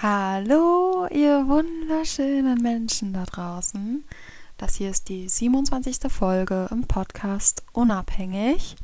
[0.00, 4.04] Hallo, ihr wunderschönen Menschen da draußen.
[4.56, 5.98] Das hier ist die 27.
[6.08, 8.76] Folge im Podcast Unabhängig.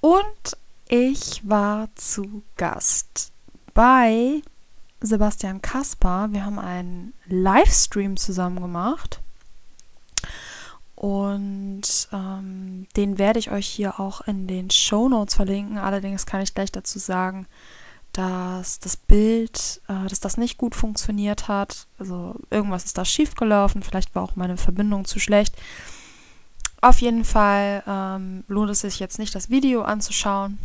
[0.00, 0.56] Und
[0.88, 3.32] ich war zu Gast
[3.74, 4.40] bei
[5.02, 6.32] Sebastian Kaspar.
[6.32, 9.20] Wir haben einen Livestream zusammen gemacht.
[10.94, 15.76] Und ähm, den werde ich euch hier auch in den Show Notes verlinken.
[15.76, 17.46] Allerdings kann ich gleich dazu sagen,
[18.18, 21.86] dass das Bild, äh, dass das nicht gut funktioniert hat.
[22.00, 25.54] Also irgendwas ist da schief gelaufen, vielleicht war auch meine Verbindung zu schlecht.
[26.80, 30.58] Auf jeden Fall ähm, lohnt es sich jetzt nicht, das Video anzuschauen.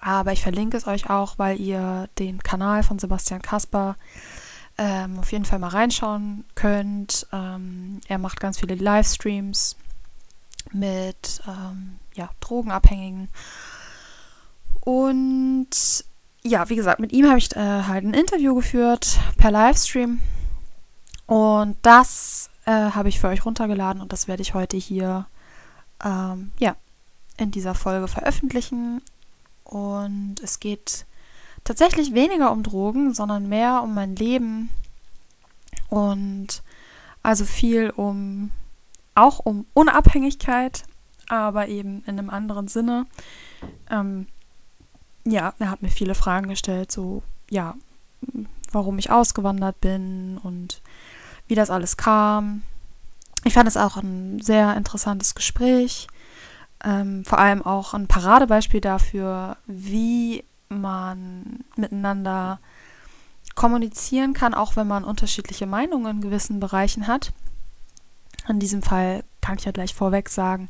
[0.00, 3.96] Aber ich verlinke es euch auch, weil ihr den Kanal von Sebastian Kasper
[4.78, 7.26] ähm, auf jeden Fall mal reinschauen könnt.
[7.30, 9.76] Ähm, er macht ganz viele Livestreams
[10.72, 13.28] mit ähm, ja, Drogenabhängigen.
[14.80, 16.04] Und
[16.44, 20.20] ja, wie gesagt, mit ihm habe ich äh, halt ein Interview geführt per Livestream.
[21.26, 25.26] Und das äh, habe ich für euch runtergeladen und das werde ich heute hier
[26.02, 26.76] ähm, ja,
[27.36, 29.02] in dieser Folge veröffentlichen.
[29.64, 31.04] Und es geht
[31.64, 34.70] tatsächlich weniger um Drogen, sondern mehr um mein Leben.
[35.90, 36.62] Und
[37.22, 38.50] also viel um
[39.14, 40.84] auch um Unabhängigkeit,
[41.28, 43.06] aber eben in einem anderen Sinne.
[43.90, 44.28] Ähm,
[45.24, 47.74] ja, er hat mir viele Fragen gestellt, so, ja,
[48.72, 50.82] warum ich ausgewandert bin und
[51.46, 52.62] wie das alles kam.
[53.44, 56.08] Ich fand es auch ein sehr interessantes Gespräch.
[56.84, 62.60] Ähm, vor allem auch ein Paradebeispiel dafür, wie man miteinander
[63.54, 67.32] kommunizieren kann, auch wenn man unterschiedliche Meinungen in gewissen Bereichen hat.
[68.48, 70.68] In diesem Fall kann ich ja gleich vorweg sagen,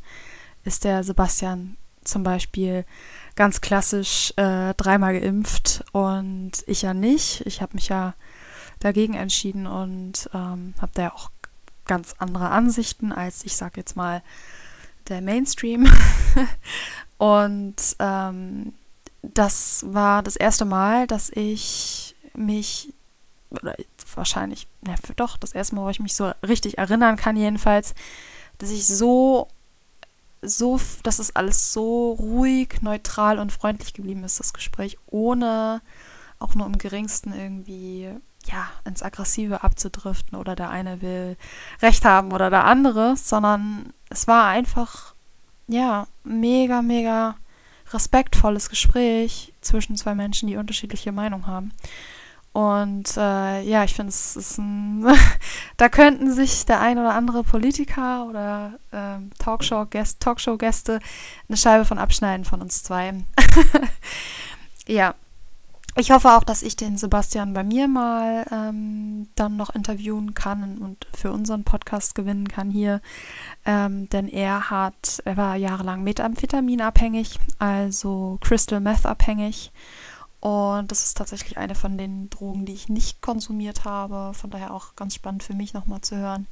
[0.65, 2.85] ist der Sebastian zum Beispiel
[3.39, 7.47] ganz klassisch äh, dreimal geimpft und ich ja nicht.
[7.47, 8.15] Ich habe mich ja
[8.81, 11.31] dagegen entschieden und ähm, habe da ja auch
[11.87, 14.23] ganz andere Ansichten als ich sage jetzt mal
[15.07, 15.87] der Mainstream.
[17.19, 18.75] und ähm,
[19.23, 22.93] das war das erste Mal, dass ich mich
[23.51, 23.77] oder
[24.17, 27.95] wahrscheinlich, ne, doch, das erste Mal, wo ich mich so richtig erinnern kann, jedenfalls,
[28.59, 29.47] dass ich so
[30.43, 35.81] so, dass es alles so ruhig, neutral und freundlich geblieben ist, das Gespräch, ohne
[36.39, 38.09] auch nur im geringsten irgendwie
[38.45, 41.37] ja, ins Aggressive abzudriften oder der eine will
[41.83, 45.15] Recht haben oder der andere, sondern es war einfach,
[45.67, 47.37] ja, mega, mega
[47.93, 51.73] respektvolles Gespräch zwischen zwei Menschen, die unterschiedliche Meinungen haben.
[52.59, 55.07] Und äh, ja, ich finde, es ist ein.
[55.77, 62.01] da könnten sich der ein oder andere Politiker oder ähm, Talkshow-Gäste Talkshow eine Scheibe von
[62.01, 63.15] abschneiden von uns zwei.
[64.89, 65.15] ja.
[65.95, 70.79] Ich hoffe auch, dass ich den Sebastian bei mir mal ähm, dann noch interviewen kann
[70.79, 73.01] und für unseren Podcast gewinnen kann hier.
[73.67, 79.71] Ähm, denn er hat, er war jahrelang Methamphetaminabhängig, also Crystal Meth abhängig
[80.41, 84.35] und das ist tatsächlich eine von den Drogen, die ich nicht konsumiert habe.
[84.35, 86.47] Von daher auch ganz spannend für mich nochmal zu hören.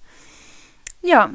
[1.03, 1.31] Ja,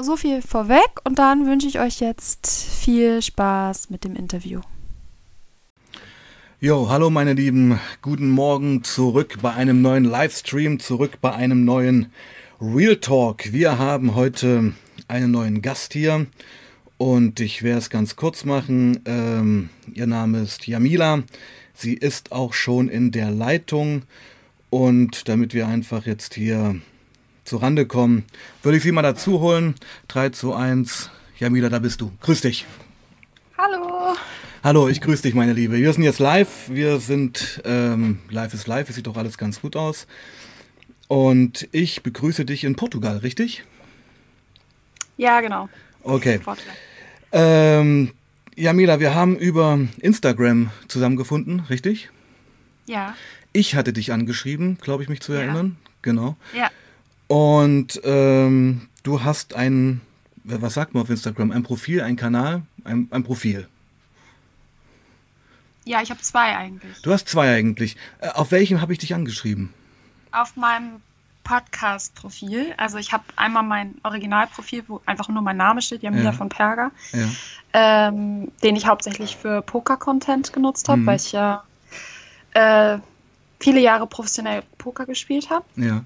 [0.00, 4.60] so viel vorweg und dann wünsche ich euch jetzt viel Spaß mit dem Interview.
[6.60, 12.12] Jo, hallo meine Lieben, guten Morgen zurück bei einem neuen Livestream, zurück bei einem neuen
[12.60, 13.52] Real Talk.
[13.52, 14.72] Wir haben heute
[15.08, 16.26] einen neuen Gast hier
[16.96, 19.00] und ich werde es ganz kurz machen.
[19.04, 21.24] Ähm, ihr Name ist Jamila.
[21.78, 24.04] Sie ist auch schon in der Leitung
[24.70, 26.76] und damit wir einfach jetzt hier
[27.44, 28.24] zu Rande kommen,
[28.62, 29.74] würde ich Sie mal dazu holen.
[30.08, 31.10] 3 zu 1.
[31.38, 32.10] Jamila, da bist du.
[32.22, 32.64] Grüß dich.
[33.58, 34.16] Hallo.
[34.64, 35.76] Hallo, ich grüße dich, meine Liebe.
[35.76, 36.70] Wir sind jetzt live.
[36.70, 38.88] Wir sind, ähm, live ist live.
[38.88, 40.06] Es sieht doch alles ganz gut aus.
[41.08, 43.64] Und ich begrüße dich in Portugal, richtig?
[45.18, 45.68] Ja, genau.
[46.02, 46.40] Okay.
[47.32, 48.12] Ähm,
[48.58, 52.08] Jamila, wir haben über Instagram zusammengefunden, richtig?
[52.86, 53.14] Ja.
[53.52, 55.76] Ich hatte dich angeschrieben, glaube ich, mich zu erinnern.
[55.78, 55.90] Ja.
[56.00, 56.36] Genau.
[56.54, 56.70] Ja.
[57.26, 60.00] Und ähm, du hast ein,
[60.42, 61.50] was sagt man auf Instagram?
[61.50, 63.68] Ein Profil, ein Kanal, ein, ein Profil.
[65.84, 67.02] Ja, ich habe zwei eigentlich.
[67.02, 67.96] Du hast zwei eigentlich.
[68.20, 69.74] Äh, auf welchem habe ich dich angeschrieben?
[70.32, 71.02] Auf meinem
[71.46, 72.74] Podcast-Profil.
[72.76, 76.32] Also ich habe einmal mein Originalprofil, wo einfach nur mein Name steht, Jamila ja.
[76.32, 77.28] von Perger, ja.
[77.72, 81.06] ähm, den ich hauptsächlich für Poker-Content genutzt habe, mhm.
[81.06, 81.62] weil ich ja
[82.54, 82.98] äh,
[83.60, 85.64] viele Jahre professionell Poker gespielt habe.
[85.76, 86.02] Ja.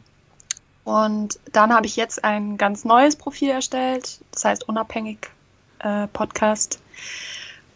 [0.85, 5.31] Und dann habe ich jetzt ein ganz neues Profil erstellt, das heißt Unabhängig
[5.79, 6.81] äh, Podcast.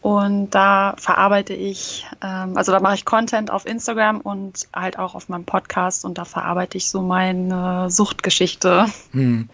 [0.04, 5.14] Und da verarbeite ich, ähm, also da mache ich Content auf Instagram und halt auch
[5.14, 8.84] auf meinem Podcast und da verarbeite ich so meine Suchtgeschichte.
[9.12, 9.48] Hm.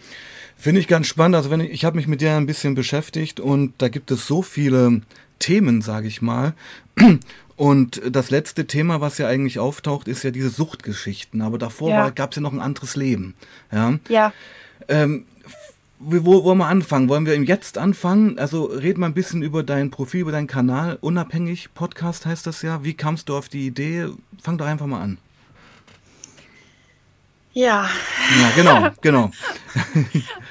[0.57, 1.37] Finde ich ganz spannend.
[1.37, 4.27] Also wenn ich, ich habe mich mit der ein bisschen beschäftigt und da gibt es
[4.27, 5.03] so viele
[5.39, 6.53] Themen, sage ich mal.
[7.55, 11.41] Und das letzte Thema, was ja eigentlich auftaucht, ist ja diese Suchtgeschichten.
[11.41, 12.09] Aber davor ja.
[12.09, 13.35] gab es ja noch ein anderes Leben.
[13.71, 13.99] Ja.
[14.09, 14.33] ja.
[14.89, 15.27] Ähm,
[16.03, 17.09] wo wollen wir anfangen?
[17.09, 18.39] Wollen wir Jetzt anfangen?
[18.39, 20.97] Also red mal ein bisschen über dein Profil, über deinen Kanal.
[21.01, 22.83] Unabhängig Podcast heißt das ja.
[22.83, 24.07] Wie kamst du auf die Idee?
[24.41, 25.17] Fang doch einfach mal an.
[27.53, 27.89] Ja.
[28.39, 29.31] Ja, genau, genau.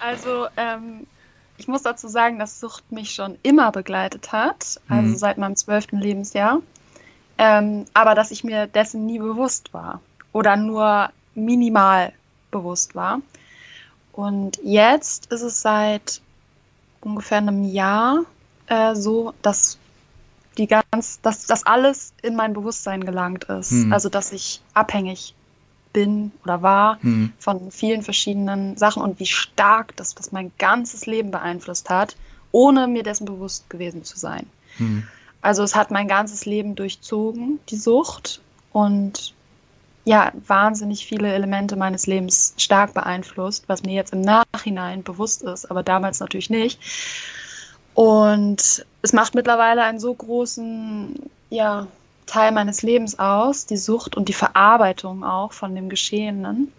[0.01, 1.07] also ähm,
[1.57, 5.17] ich muss dazu sagen, dass Sucht mich schon immer begleitet hat, also mhm.
[5.17, 6.61] seit meinem zwölften Lebensjahr.
[7.39, 10.01] Ähm, aber dass ich mir dessen nie bewusst war
[10.33, 12.13] oder nur minimal
[12.51, 13.21] bewusst war.
[14.13, 16.21] Und jetzt ist es seit
[17.01, 18.25] ungefähr einem Jahr
[18.67, 19.79] äh, so, dass
[20.59, 23.71] die ganz, dass das alles in mein Bewusstsein gelangt ist.
[23.71, 23.93] Hm.
[23.93, 25.35] Also dass ich abhängig
[25.93, 27.33] bin oder war hm.
[27.39, 32.17] von vielen verschiedenen Sachen und wie stark das, das mein ganzes Leben beeinflusst hat,
[32.53, 34.47] ohne mir dessen bewusst gewesen zu sein.
[34.77, 35.05] Hm.
[35.43, 38.41] Also es hat mein ganzes Leben durchzogen, die Sucht.
[38.73, 39.35] Und
[40.11, 45.71] ja, wahnsinnig viele Elemente meines Lebens stark beeinflusst, was mir jetzt im Nachhinein bewusst ist,
[45.71, 46.81] aber damals natürlich nicht.
[47.95, 51.15] Und es macht mittlerweile einen so großen
[51.51, 51.87] ja,
[52.27, 56.73] Teil meines Lebens aus, die Sucht und die Verarbeitung auch von dem Geschehenen,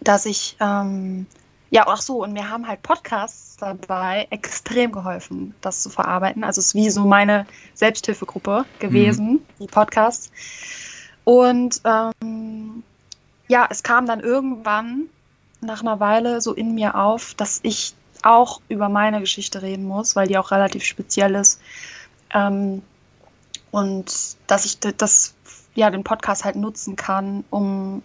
[0.00, 1.26] dass ich, ähm,
[1.68, 6.42] ja, ach so, und mir haben halt Podcasts dabei extrem geholfen, das zu verarbeiten.
[6.42, 9.40] Also es ist wie so meine Selbsthilfegruppe gewesen, mhm.
[9.60, 10.32] die Podcasts
[11.30, 12.82] und ähm,
[13.46, 15.04] ja, es kam dann irgendwann
[15.60, 17.94] nach einer Weile so in mir auf, dass ich
[18.24, 21.60] auch über meine Geschichte reden muss, weil die auch relativ speziell ist.
[22.34, 22.82] Ähm,
[23.70, 25.36] und dass ich das,
[25.76, 28.02] ja, den Podcast halt nutzen kann, um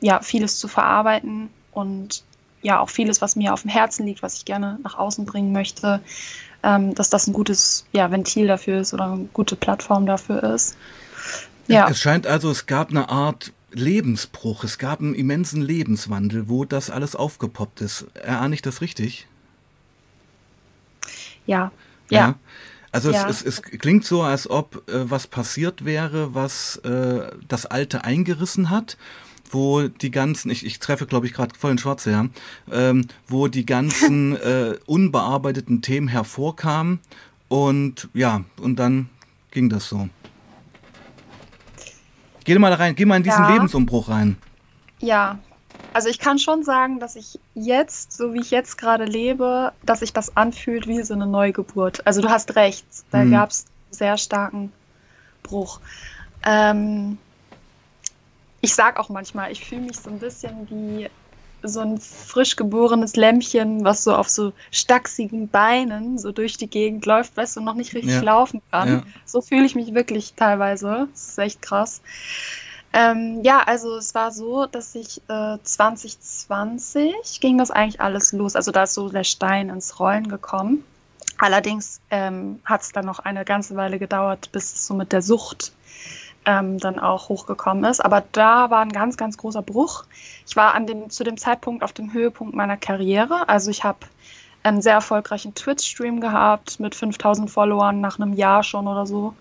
[0.00, 2.24] ja, vieles zu verarbeiten und
[2.62, 5.52] ja, auch vieles, was mir auf dem Herzen liegt, was ich gerne nach außen bringen
[5.52, 6.00] möchte,
[6.64, 10.76] ähm, dass das ein gutes ja, Ventil dafür ist oder eine gute Plattform dafür ist.
[11.68, 11.88] Ja.
[11.88, 16.90] Es scheint also, es gab eine Art Lebensbruch, es gab einen immensen Lebenswandel, wo das
[16.90, 18.06] alles aufgepoppt ist.
[18.14, 19.26] Erahne ich das richtig?
[21.46, 21.70] Ja.
[22.10, 22.18] Ja.
[22.18, 22.34] ja.
[22.90, 23.28] Also ja.
[23.28, 28.04] Es, es, es, klingt so, als ob äh, was passiert wäre, was äh, das Alte
[28.04, 28.96] eingerissen hat,
[29.50, 32.26] wo die ganzen, ich, ich treffe glaube ich gerade voll in Schwarze, ja,
[32.72, 37.00] ähm, wo die ganzen äh, unbearbeiteten Themen hervorkamen
[37.48, 39.10] und ja, und dann
[39.50, 40.08] ging das so.
[42.48, 43.52] Geh mal da rein, geh mal in diesen ja.
[43.52, 44.38] Lebensumbruch rein.
[45.00, 45.38] Ja,
[45.92, 50.00] also ich kann schon sagen, dass ich jetzt, so wie ich jetzt gerade lebe, dass
[50.00, 52.06] sich das anfühlt wie so eine Neugeburt.
[52.06, 53.32] Also du hast recht, da mhm.
[53.32, 54.72] gab es sehr starken
[55.42, 55.80] Bruch.
[56.42, 57.18] Ähm,
[58.62, 61.10] ich sag auch manchmal, ich fühle mich so ein bisschen wie
[61.62, 67.04] so ein frisch geborenes Lämmchen, was so auf so stachsigen Beinen so durch die Gegend
[67.06, 68.20] läuft, weißt du, noch nicht richtig ja.
[68.20, 68.88] laufen kann.
[68.88, 69.02] Ja.
[69.24, 71.08] So fühle ich mich wirklich teilweise.
[71.10, 72.00] Das ist echt krass.
[72.92, 78.56] Ähm, ja, also es war so, dass ich äh, 2020 ging das eigentlich alles los.
[78.56, 80.84] Also da ist so der Stein ins Rollen gekommen.
[81.38, 85.22] Allerdings ähm, hat es dann noch eine ganze Weile gedauert, bis es so mit der
[85.22, 85.72] Sucht
[86.48, 88.02] ähm, dann auch hochgekommen ist.
[88.02, 90.04] Aber da war ein ganz, ganz großer Bruch.
[90.46, 93.46] Ich war an dem, zu dem Zeitpunkt auf dem Höhepunkt meiner Karriere.
[93.50, 93.98] Also ich habe
[94.62, 99.34] einen sehr erfolgreichen Twitch-Stream gehabt mit 5000 Followern nach einem Jahr schon oder so.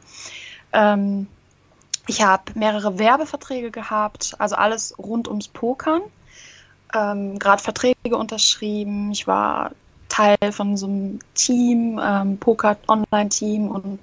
[0.74, 1.28] Ähm,
[2.08, 6.02] ich habe mehrere Werbeverträge gehabt, also alles rund ums Pokern.
[6.94, 9.12] Ähm, Gerade Verträge unterschrieben.
[9.12, 9.72] Ich war
[10.10, 14.00] Teil von so einem Team, ähm, Poker-Online-Team und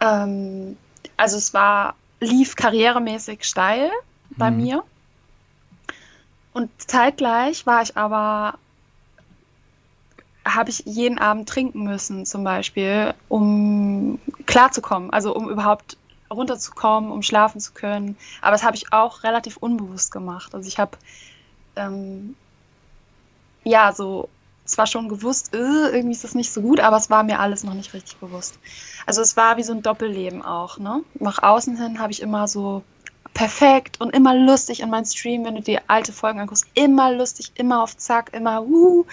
[0.00, 0.76] ähm,
[1.16, 3.90] also es war, lief karrieremäßig steil
[4.30, 4.56] bei mhm.
[4.56, 4.84] mir.
[6.52, 8.58] Und zeitgleich war ich aber,
[10.46, 15.98] habe ich jeden Abend trinken müssen, zum Beispiel, um klarzukommen, also um überhaupt
[16.30, 18.16] runterzukommen, um schlafen zu können.
[18.40, 20.54] Aber das habe ich auch relativ unbewusst gemacht.
[20.54, 20.96] Also ich habe
[21.76, 22.34] ähm,
[23.64, 24.28] ja so
[24.66, 27.64] zwar schon gewusst, äh, irgendwie ist das nicht so gut, aber es war mir alles
[27.64, 28.58] noch nicht richtig bewusst.
[29.06, 30.78] Also es war wie so ein Doppelleben auch.
[30.78, 31.02] Ne?
[31.14, 32.82] Nach außen hin habe ich immer so
[33.34, 37.52] perfekt und immer lustig in meinem Stream, wenn du dir alte Folgen anguckst, immer lustig,
[37.54, 39.04] immer auf Zack, immer uh,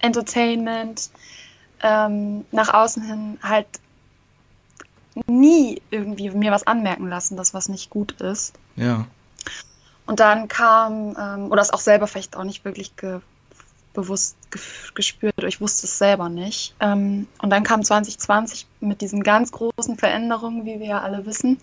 [0.00, 1.10] Entertainment.
[1.80, 3.66] Ähm, nach außen hin halt
[5.26, 8.54] nie irgendwie mir was anmerken lassen, dass was nicht gut ist.
[8.76, 9.06] Ja.
[10.06, 13.20] Und dann kam, ähm, oder es auch selber vielleicht auch nicht wirklich ge
[13.92, 14.36] bewusst
[14.94, 15.42] gespürt.
[15.44, 16.74] Ich wusste es selber nicht.
[16.80, 21.58] Ähm, und dann kam 2020 mit diesen ganz großen Veränderungen, wie wir ja alle wissen.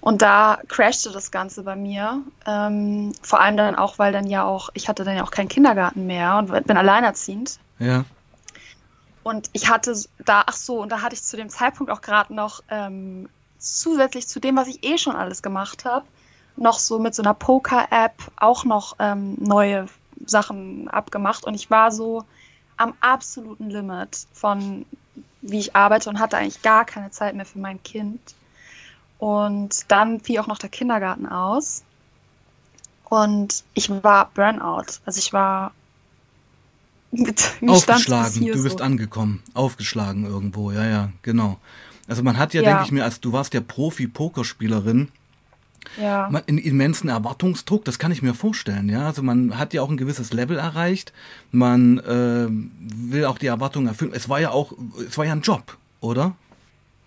[0.00, 2.22] Und da crashte das Ganze bei mir.
[2.46, 5.48] Ähm, vor allem dann auch, weil dann ja auch, ich hatte dann ja auch keinen
[5.48, 7.58] Kindergarten mehr und bin alleinerziehend.
[7.78, 8.04] Ja.
[9.22, 12.34] Und ich hatte da, ach so, und da hatte ich zu dem Zeitpunkt auch gerade
[12.34, 16.06] noch ähm, zusätzlich zu dem, was ich eh schon alles gemacht habe,
[16.56, 19.86] noch so mit so einer Poker-App auch noch ähm, neue
[20.24, 21.44] Sachen abgemacht.
[21.44, 22.24] Und ich war so
[22.76, 24.86] am absoluten Limit von,
[25.42, 28.20] wie ich arbeite und hatte eigentlich gar keine Zeit mehr für mein Kind.
[29.18, 31.82] Und dann fiel auch noch der Kindergarten aus.
[33.04, 35.00] Und ich war Burnout.
[35.04, 35.72] Also ich war
[37.10, 38.84] mit Aufgeschlagen, du bist so.
[38.84, 39.42] angekommen.
[39.52, 41.58] Aufgeschlagen irgendwo, ja, ja, genau.
[42.06, 42.68] Also man hat ja, ja.
[42.70, 45.08] denke ich mir, als du warst ja Profi-Pokerspielerin,
[46.00, 46.28] ja.
[46.30, 49.06] Man, einen immensen Erwartungsdruck, das kann ich mir vorstellen, ja.
[49.06, 51.12] Also man hat ja auch ein gewisses Level erreicht,
[51.50, 54.12] man äh, will auch die Erwartungen erfüllen.
[54.14, 54.72] Es war ja auch,
[55.06, 56.34] es war ja ein Job, oder?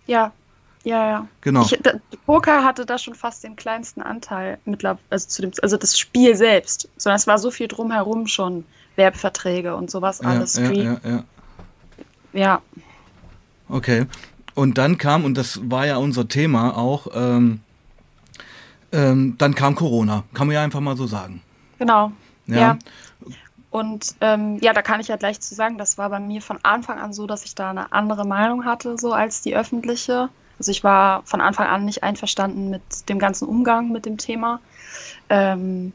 [0.08, 0.32] Ja,
[0.84, 1.27] ja, ja.
[1.42, 1.63] Genau.
[1.63, 1.94] Ich, da,
[2.25, 6.36] Poker hatte da schon fast den kleinsten Anteil mittlerweile, also zu dem, also das Spiel
[6.36, 8.65] selbst, sondern es war so viel drumherum schon,
[8.96, 10.56] Werbeverträge und sowas ja, alles.
[10.56, 11.24] Ja, ja, ja.
[12.34, 12.62] ja.
[13.70, 14.06] Okay.
[14.56, 17.62] Und dann kam, und das war ja unser Thema auch, ähm,
[18.93, 21.41] ähm, dann kam Corona, kann man ja einfach mal so sagen.
[21.79, 22.12] Genau.
[22.45, 22.57] Ja.
[22.57, 22.77] ja.
[23.71, 26.59] Und ähm, ja, da kann ich ja gleich zu sagen, das war bei mir von
[26.62, 30.29] Anfang an so, dass ich da eine andere Meinung hatte, so als die öffentliche.
[30.59, 34.59] Also ich war von Anfang an nicht einverstanden mit dem ganzen Umgang mit dem Thema.
[35.29, 35.91] Ähm,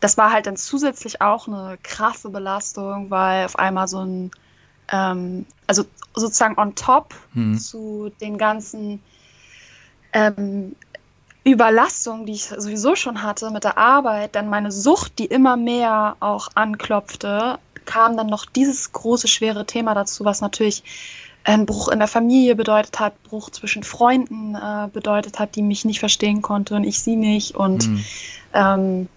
[0.00, 4.30] das war halt dann zusätzlich auch eine krasse Belastung, weil auf einmal so ein,
[4.90, 5.84] ähm, also
[6.14, 7.56] sozusagen on top hm.
[7.58, 9.00] zu den ganzen
[10.12, 10.74] ähm,
[11.44, 16.16] Überlastung, die ich sowieso schon hatte mit der Arbeit, dann meine Sucht, die immer mehr
[16.20, 20.82] auch anklopfte, kam dann noch dieses große, schwere Thema dazu, was natürlich
[21.44, 25.86] ein Bruch in der Familie bedeutet hat, Bruch zwischen Freunden äh, bedeutet hat, die mich
[25.86, 27.54] nicht verstehen konnte und ich sie nicht.
[27.54, 28.04] Und mhm.
[28.52, 29.08] ähm,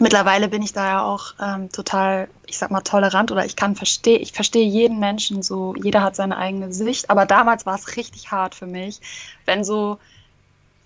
[0.00, 3.76] mittlerweile bin ich da ja auch ähm, total, ich sag mal, tolerant oder ich kann
[3.76, 7.96] verstehen, ich verstehe jeden Menschen so, jeder hat seine eigene Sicht, aber damals war es
[7.96, 9.00] richtig hart für mich,
[9.44, 9.98] wenn so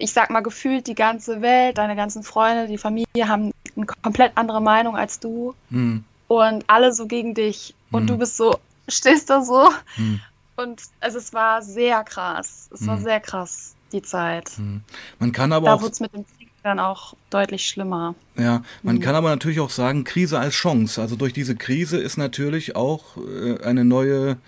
[0.00, 4.32] ich sag mal, gefühlt die ganze Welt, deine ganzen Freunde, die Familie haben eine komplett
[4.34, 6.04] andere Meinung als du hm.
[6.28, 8.06] und alle so gegen dich und hm.
[8.08, 10.20] du bist so, stehst da so hm.
[10.56, 13.04] und also es war sehr krass, es war hm.
[13.04, 14.50] sehr krass, die Zeit.
[14.56, 14.80] Hm.
[15.18, 15.82] Man kann aber da auch...
[15.82, 18.14] wurde es mit dem Krieg dann auch deutlich schlimmer.
[18.36, 19.02] Ja, man hm.
[19.02, 21.00] kann aber natürlich auch sagen, Krise als Chance.
[21.00, 24.38] Also durch diese Krise ist natürlich auch äh, eine neue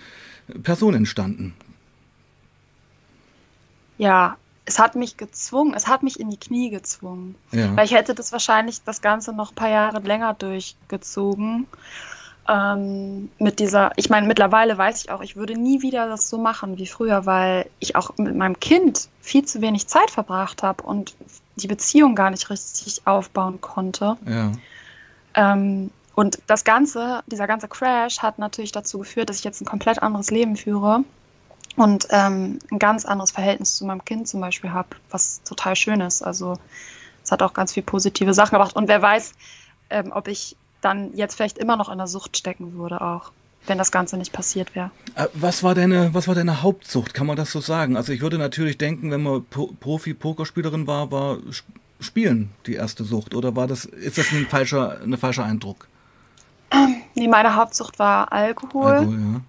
[0.63, 1.55] Person entstanden.
[3.99, 7.35] Ja, es hat mich gezwungen, es hat mich in die Knie gezwungen.
[7.51, 7.75] Ja.
[7.77, 11.67] Weil ich hätte das wahrscheinlich das Ganze noch ein paar Jahre länger durchgezogen.
[12.49, 16.39] Ähm, mit dieser, ich meine, mittlerweile weiß ich auch, ich würde nie wieder das so
[16.39, 20.83] machen wie früher, weil ich auch mit meinem Kind viel zu wenig Zeit verbracht habe
[20.83, 21.15] und
[21.57, 24.17] die Beziehung gar nicht richtig aufbauen konnte.
[24.27, 24.53] Ja.
[25.35, 29.67] Ähm, und das Ganze, dieser ganze Crash hat natürlich dazu geführt, dass ich jetzt ein
[29.67, 31.05] komplett anderes Leben führe
[31.77, 36.01] und ähm, ein ganz anderes Verhältnis zu meinem Kind zum Beispiel habe, was total schön
[36.01, 36.23] ist.
[36.23, 36.59] Also
[37.25, 38.77] es hat auch ganz viele positive Sachen gebracht.
[38.77, 39.33] Und wer weiß,
[39.91, 43.33] ähm, ob ich dann jetzt vielleicht immer noch in der Sucht stecken würde auch,
[43.67, 44.91] wenn das Ganze nicht passiert wäre.
[45.15, 47.15] Äh, was war deine, was war deine Hauptsucht?
[47.15, 47.97] Kann man das so sagen?
[47.97, 51.39] Also ich würde natürlich denken, wenn man Profi-Pokerspielerin war, war
[52.01, 53.35] Spielen die erste Sucht.
[53.35, 55.87] Oder war das, ist das ein falscher, ein falscher Eindruck?
[57.15, 58.91] Nee, meine Hauptsucht war Alkohol.
[58.91, 59.41] Alkohol ja.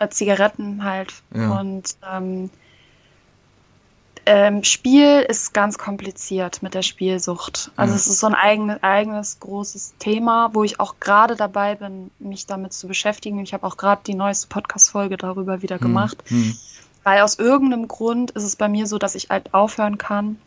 [0.00, 1.12] Äh, Zigaretten halt.
[1.34, 1.60] Ja.
[1.60, 2.50] Und ähm,
[4.26, 7.70] ähm, Spiel ist ganz kompliziert mit der Spielsucht.
[7.76, 7.96] Also ja.
[7.96, 12.46] es ist so ein eigenes, eigenes großes Thema, wo ich auch gerade dabei bin, mich
[12.46, 13.40] damit zu beschäftigen.
[13.40, 16.22] Ich habe auch gerade die neueste Podcast-Folge darüber wieder hm, gemacht.
[16.28, 16.56] Hm.
[17.04, 20.38] Weil aus irgendeinem Grund ist es bei mir so, dass ich halt aufhören kann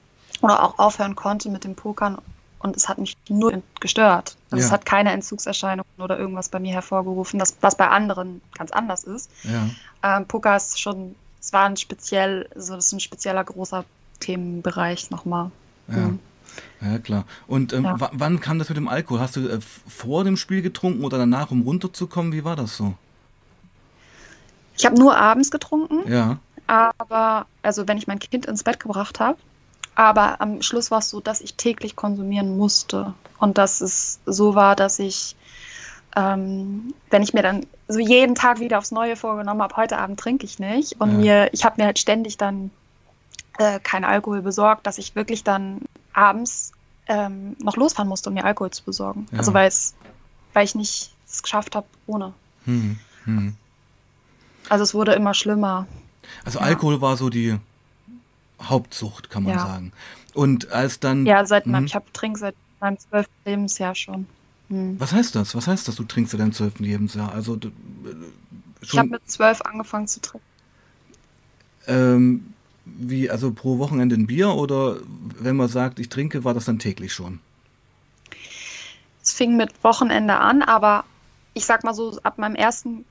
[0.42, 2.18] oder auch aufhören konnte mit dem Pokern
[2.64, 4.36] und es hat mich nur gestört.
[4.50, 4.66] Also ja.
[4.66, 9.04] es hat keine Entzugserscheinungen oder irgendwas bei mir hervorgerufen, das, was bei anderen ganz anders
[9.04, 9.30] ist.
[9.44, 9.70] Ja.
[10.02, 13.86] Ähm, Poker ist schon, es war ein speziell, so das ist ein spezieller großer
[14.20, 15.52] Themenbereich nochmal.
[15.90, 15.98] Ja.
[15.98, 16.20] Mhm.
[16.82, 17.26] Ja, klar.
[17.48, 18.10] Und ähm, ja.
[18.12, 19.20] wann kam das mit dem Alkohol?
[19.20, 22.32] Hast du äh, vor dem Spiel getrunken oder danach, um runterzukommen?
[22.32, 22.94] Wie war das so?
[24.78, 26.10] Ich habe nur abends getrunken.
[26.12, 26.40] Ja.
[26.68, 29.38] Aber, also wenn ich mein Kind ins Bett gebracht habe,
[29.96, 33.14] aber am Schluss war es so, dass ich täglich konsumieren musste.
[33.40, 35.36] Und dass es so war, dass ich,
[36.16, 40.20] ähm, wenn ich mir dann so jeden Tag wieder aufs Neue vorgenommen habe, heute Abend
[40.20, 41.00] trinke ich nicht.
[41.00, 41.18] Und ja.
[41.18, 42.72] mir, ich habe mir halt ständig dann
[43.58, 45.82] äh, keinen Alkohol besorgt, dass ich wirklich dann
[46.14, 46.72] abends
[47.08, 49.28] ähm, noch losfahren musste, um mir Alkohol zu besorgen.
[49.32, 49.40] Ja.
[49.40, 49.94] Also weil es,
[50.54, 52.34] weil ich nicht es geschafft habe ohne.
[52.66, 53.56] Hm, hm.
[54.70, 55.88] Also es wurde immer schlimmer.
[56.46, 56.66] Also Ja.
[56.66, 57.60] Alkohol war so die
[58.70, 59.60] Hauptsucht, kann man Ja.
[59.60, 59.92] sagen.
[60.34, 61.26] Und als dann.
[61.26, 61.88] Ja, seit meinem, Mhm.
[61.88, 64.28] ich habe trinke seit meinem zwölften Lebensjahr schon.
[64.70, 65.00] Hm.
[65.00, 65.56] Was heißt das?
[65.56, 67.32] Was heißt das, du trinkst in deinem zwölften Lebensjahr?
[67.32, 67.72] Also äh,
[68.82, 70.46] Ich schon habe mit zwölf angefangen zu trinken.
[71.88, 72.54] ähm,
[72.86, 74.98] wie, also pro Wochenende ein Bier oder
[75.40, 77.40] wenn man sagt, ich trinke, war das dann täglich schon?
[79.22, 81.06] Es fing mit Wochenende an, aber
[81.54, 83.06] ich sag mal so, ab meinem ersten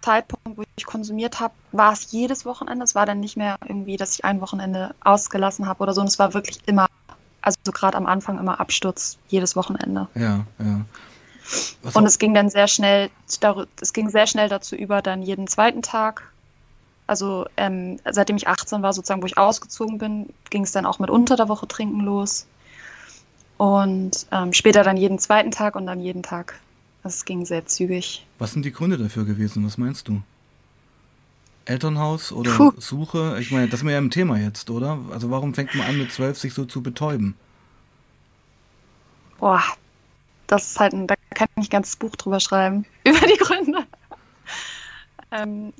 [0.00, 2.84] Zeitpunkt, wo ich konsumiert habe, war es jedes Wochenende.
[2.84, 6.00] Es war dann nicht mehr irgendwie, dass ich ein Wochenende ausgelassen habe oder so.
[6.00, 6.86] Und es war wirklich immer,
[7.42, 10.08] also gerade am Anfang immer Absturz, jedes Wochenende.
[10.14, 10.84] Ja, ja.
[11.82, 13.10] Was Und es ging dann sehr schnell,
[13.80, 16.30] es ging sehr schnell dazu über, dann jeden zweiten Tag.
[17.06, 20.98] Also ähm, seitdem ich 18 war, sozusagen, wo ich ausgezogen bin, ging es dann auch
[20.98, 22.46] mit unter der Woche trinken los.
[23.56, 26.60] Und ähm, später dann jeden zweiten Tag und dann jeden Tag.
[27.02, 28.26] Das ging sehr zügig.
[28.38, 29.64] was sind die Gründe dafür gewesen?
[29.64, 30.20] Was meinst du?
[31.64, 32.72] Elternhaus oder Puh.
[32.78, 33.36] Suche?
[33.40, 34.98] Ich meine, das ist mir ja im Thema jetzt, oder?
[35.12, 37.34] Also warum fängt man an mit zwölf sich so zu betäuben?
[39.38, 39.62] Boah,
[40.46, 43.86] das ist halt ein, da kann ich ein ganzes Buch drüber schreiben, über die Gründe.
[45.30, 45.72] ähm,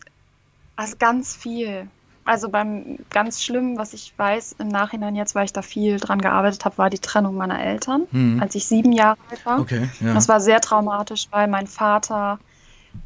[0.76, 1.88] also ganz viel.
[2.28, 6.20] Also beim ganz schlimm, was ich weiß im Nachhinein jetzt, weil ich da viel dran
[6.20, 8.38] gearbeitet habe, war die Trennung meiner Eltern, Hm.
[8.42, 9.61] als ich sieben Jahre alt war.
[9.61, 10.12] Okay, ja.
[10.12, 12.38] Das war sehr traumatisch, weil mein Vater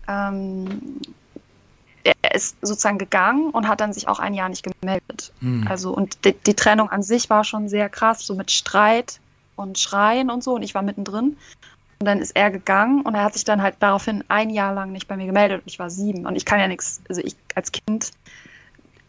[0.09, 1.01] ähm,
[2.03, 5.33] er ist sozusagen gegangen und hat dann sich auch ein Jahr nicht gemeldet.
[5.39, 5.69] Hm.
[5.69, 9.21] Also und die, die Trennung an sich war schon sehr krass, so mit Streit
[9.55, 10.57] und Schreien und so.
[10.57, 11.37] Und ich war mittendrin.
[12.01, 14.91] Und dann ist er gegangen und er hat sich dann halt daraufhin ein Jahr lang
[14.91, 15.61] nicht bei mir gemeldet.
[15.63, 16.27] Und ich war sieben.
[16.27, 18.11] Und ich kann ja nichts, also ich als Kind,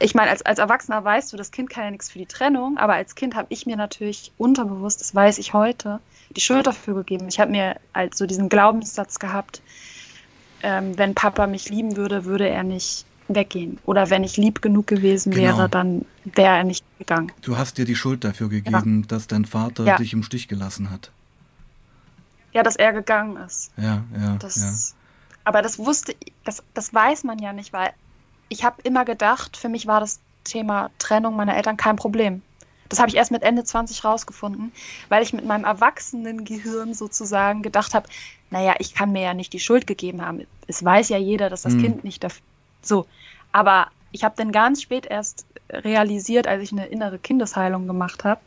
[0.03, 2.77] ich meine, als, als Erwachsener weißt du, das Kind kann ja nichts für die Trennung,
[2.77, 5.99] aber als Kind habe ich mir natürlich unterbewusst, das weiß ich heute,
[6.35, 7.27] die Schuld dafür gegeben.
[7.29, 9.61] Ich habe mir halt so diesen Glaubenssatz gehabt,
[10.61, 13.79] ähm, wenn Papa mich lieben würde, würde er nicht weggehen.
[13.85, 15.57] Oder wenn ich lieb genug gewesen Genau.
[15.57, 17.31] wäre, dann wäre er nicht gegangen.
[17.41, 19.95] Du hast dir die Schuld dafür gegeben, dass dein Vater Ja.
[19.97, 21.11] dich im Stich gelassen hat.
[22.53, 23.71] Ja, dass er gegangen ist.
[23.77, 24.73] Ja, ja, Das, ja.
[25.45, 27.91] Aber das wusste, das, das weiß man ja nicht, weil
[28.53, 32.41] ich habe immer gedacht, für mich war das Thema Trennung meiner Eltern kein Problem.
[32.87, 34.71] Das habe ich erst mit Ende 20 rausgefunden,
[35.09, 38.07] weil ich mit meinem erwachsenen Gehirn sozusagen gedacht habe,
[38.51, 40.45] naja, ich kann mir ja nicht die Schuld gegeben haben.
[40.67, 41.81] Es weiß ja jeder, dass das Mhm.
[41.81, 42.43] Kind nicht dafür.
[42.83, 43.07] So.
[43.51, 48.41] Aber ich habe dann ganz spät erst realisiert, als ich eine innere Kindesheilung gemacht habe,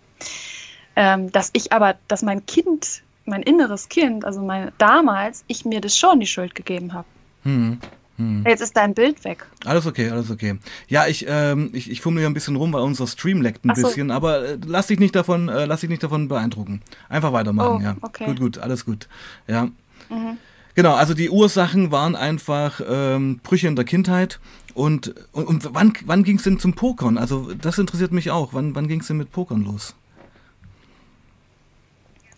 [0.94, 5.80] ähm, dass ich aber, dass mein Kind, mein inneres Kind, also mein, damals, ich mir
[5.80, 7.08] das schon die Schuld gegeben habe.
[7.42, 7.80] Hm.
[8.16, 8.44] Hm.
[8.46, 9.46] Jetzt ist dein Bild weg.
[9.64, 10.58] Alles okay, alles okay.
[10.88, 13.74] Ja, ich, ähm, ich, ich fummel hier ein bisschen rum, weil unser Stream leckt ein
[13.74, 13.82] so.
[13.82, 16.80] bisschen, aber äh, lass dich nicht davon, äh, lass dich nicht davon beeindrucken.
[17.08, 17.96] Einfach weitermachen, Oh, ja.
[18.00, 18.24] okay.
[18.26, 19.08] Gut, gut, alles gut.
[19.46, 19.64] Ja.
[20.08, 20.38] Mhm.
[20.74, 24.38] Genau, also die Ursachen waren einfach ähm, Brüche in der Kindheit.
[24.74, 27.16] Und, und, und wann, wann ging es denn zum Pokern?
[27.16, 28.52] Also das interessiert mich auch.
[28.52, 29.94] Wann, wann ging es denn mit Pokern los?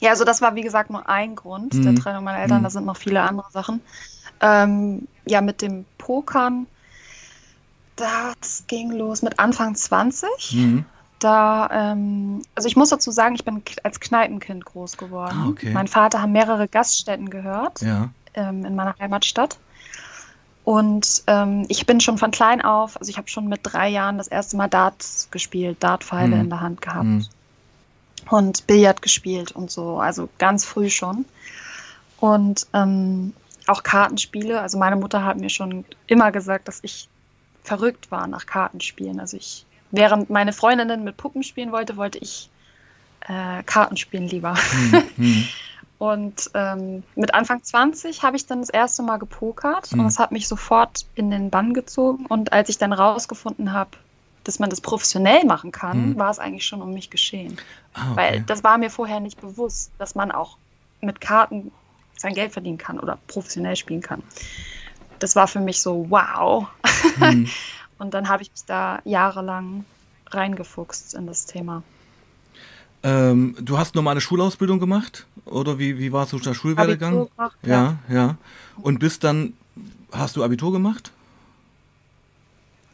[0.01, 1.83] Ja, also das war wie gesagt nur ein Grund Mhm.
[1.83, 2.61] der Trennung meiner Eltern.
[2.61, 2.65] Mhm.
[2.65, 3.81] Da sind noch viele andere Sachen.
[4.41, 6.67] Ähm, ja, mit dem Pokern,
[7.97, 10.29] das ging los mit Anfang 20.
[10.53, 10.85] Mhm.
[11.19, 15.37] Da, ähm, also ich muss dazu sagen, ich bin als Kneipenkind groß geworden.
[15.37, 15.73] Ah, okay.
[15.73, 18.11] Mein Vater hat mehrere Gaststätten gehört Ja.
[18.35, 19.59] ähm, in meiner Heimatstadt.
[20.65, 24.19] Und ähm, ich bin schon von klein auf, also ich habe schon mit drei Jahren
[24.19, 26.41] das erste Mal Darts gespielt, Dartpfeile Mhm.
[26.43, 27.27] in der Hand gehabt Mhm.
[28.31, 31.25] und Billard gespielt und so, also ganz früh schon.
[32.21, 33.33] Und ähm,
[33.69, 34.61] auch Kartenspiele.
[34.61, 37.09] Also meine Mutter hat mir schon immer gesagt, dass ich
[37.65, 39.21] verrückt war nach Kartenspielen.
[39.21, 42.51] Also ich, während meine Freundinnen mit Puppen spielen wollte, wollte ich
[43.29, 44.55] äh, Karten spielen lieber.
[45.17, 45.45] Mhm.
[45.99, 49.99] Und ähm, mit Anfang 20 habe ich dann das erste Mal gepokert Mhm.
[50.01, 52.25] und es hat mich sofort in den Bann gezogen.
[52.27, 53.91] Und als ich dann rausgefunden habe,
[54.45, 56.17] dass man das professionell machen kann, Mhm.
[56.17, 57.57] war es eigentlich schon um mich geschehen.
[57.95, 58.45] Ah, Weil okay.
[58.47, 60.57] das war mir vorher nicht bewusst, dass man auch
[61.01, 61.73] mit Karten
[62.19, 64.23] sein Geld verdienen kann oder professionell spielen kann.
[65.19, 66.69] Das war für mich so, wow.
[67.19, 67.49] Mhm.
[67.99, 69.85] Und dann habe ich mich da jahrelang
[70.31, 71.83] reingefuchst in das Thema.
[73.03, 75.27] Ähm, du hast normale Schulausbildung gemacht?
[75.45, 77.13] Oder wie, wie war so der Schulwerdegang?
[77.15, 78.37] Abitur gemacht, ja, ja.
[78.83, 79.55] Und bist dann,
[80.13, 81.11] hast du Abitur gemacht?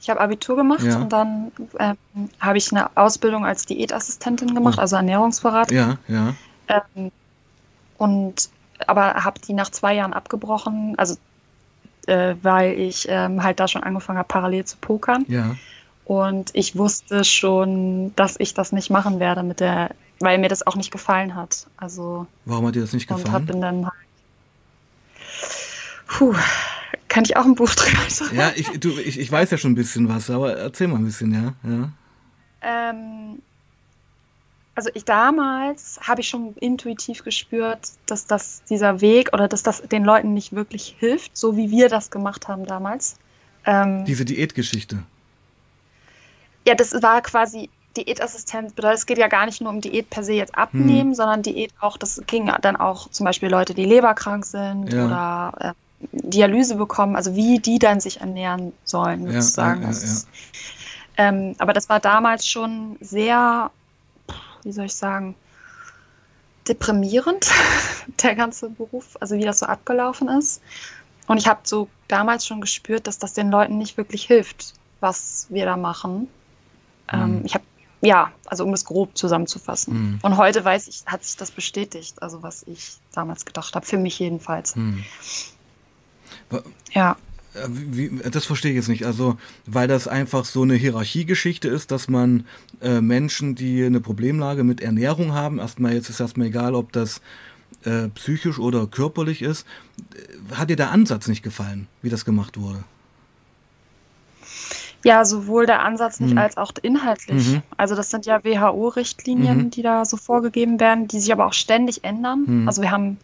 [0.00, 0.96] Ich habe Abitur gemacht Ja.
[0.98, 1.96] und dann ähm,
[2.38, 4.82] habe ich eine Ausbildung als Diätassistentin gemacht, Oh.
[4.82, 5.76] also Ernährungsberatung.
[5.76, 6.34] Ja, ja.
[6.68, 7.10] Ähm,
[7.96, 8.50] und
[8.88, 11.16] aber habe die nach zwei Jahren abgebrochen, also
[12.06, 15.24] äh, weil ich ähm, halt da schon angefangen habe, parallel zu pokern.
[15.28, 15.56] Ja.
[16.04, 20.66] Und ich wusste schon, dass ich das nicht machen werde mit der, weil mir das
[20.66, 21.66] auch nicht gefallen hat.
[21.76, 23.46] Also Warum hat dir das nicht und hab gefallen?
[23.46, 23.94] bin dann halt.
[26.06, 26.34] Puh,
[27.08, 28.36] kann ich auch ein Buch drüber schreiben?
[28.36, 31.04] Ja, ich, du, ich, ich weiß ja schon ein bisschen was, aber erzähl mal ein
[31.06, 31.54] bisschen, ja.
[31.68, 31.90] ja.
[32.60, 33.40] Ähm,
[34.74, 39.82] also ich damals habe ich schon intuitiv gespürt, dass das dieser Weg oder dass das
[39.82, 43.16] den Leuten nicht wirklich hilft, so wie wir das gemacht haben damals.
[43.66, 44.98] Ähm, Diese Diätgeschichte.
[46.66, 48.72] Ja, das war quasi Diätassistenz.
[48.72, 51.14] Bedeutet, es geht ja gar nicht nur um Diät per se jetzt abnehmen, hm.
[51.14, 55.06] sondern Diät auch, das ging dann auch zum Beispiel Leute, die leberkrank sind ja.
[55.06, 55.72] oder äh,
[56.12, 59.82] Dialyse bekommen, also wie die dann sich ernähren sollen, sozusagen.
[59.82, 60.22] Ja, ja, ja,
[61.16, 63.70] ähm, aber das war damals schon sehr,
[64.64, 65.34] wie soll ich sagen,
[66.68, 67.50] deprimierend,
[68.22, 70.60] der ganze Beruf, also wie das so abgelaufen ist.
[71.26, 75.46] Und ich habe so damals schon gespürt, dass das den Leuten nicht wirklich hilft, was
[75.48, 76.28] wir da machen.
[77.12, 77.46] Ähm, mhm.
[77.46, 77.64] ich habe,
[78.00, 79.94] ja, also um es grob zusammenzufassen.
[79.94, 80.18] Mhm.
[80.22, 83.98] Und heute weiß ich, hat sich das bestätigt, also was ich damals gedacht habe, für
[83.98, 84.76] mich jedenfalls.
[84.76, 85.04] Mhm.
[86.92, 87.16] Ja.
[87.54, 89.06] Äh, wie, das verstehe ich jetzt nicht.
[89.06, 89.36] Also,
[89.66, 92.46] weil das einfach so eine Hierarchiegeschichte ist, dass man
[92.80, 97.20] äh, Menschen, die eine Problemlage mit Ernährung haben, erstmal jetzt ist erstmal egal, ob das
[97.84, 99.66] äh, psychisch oder körperlich ist.
[100.14, 102.84] Äh, hat dir der Ansatz nicht gefallen, wie das gemacht wurde?
[105.04, 106.38] Ja, sowohl der Ansatz nicht mhm.
[106.38, 107.48] als auch inhaltlich.
[107.48, 107.62] Mhm.
[107.76, 109.70] Also das sind ja WHO-Richtlinien, mhm.
[109.70, 112.44] die da so vorgegeben werden, die sich aber auch ständig ändern.
[112.46, 112.68] Mhm.
[112.68, 113.18] Also wir haben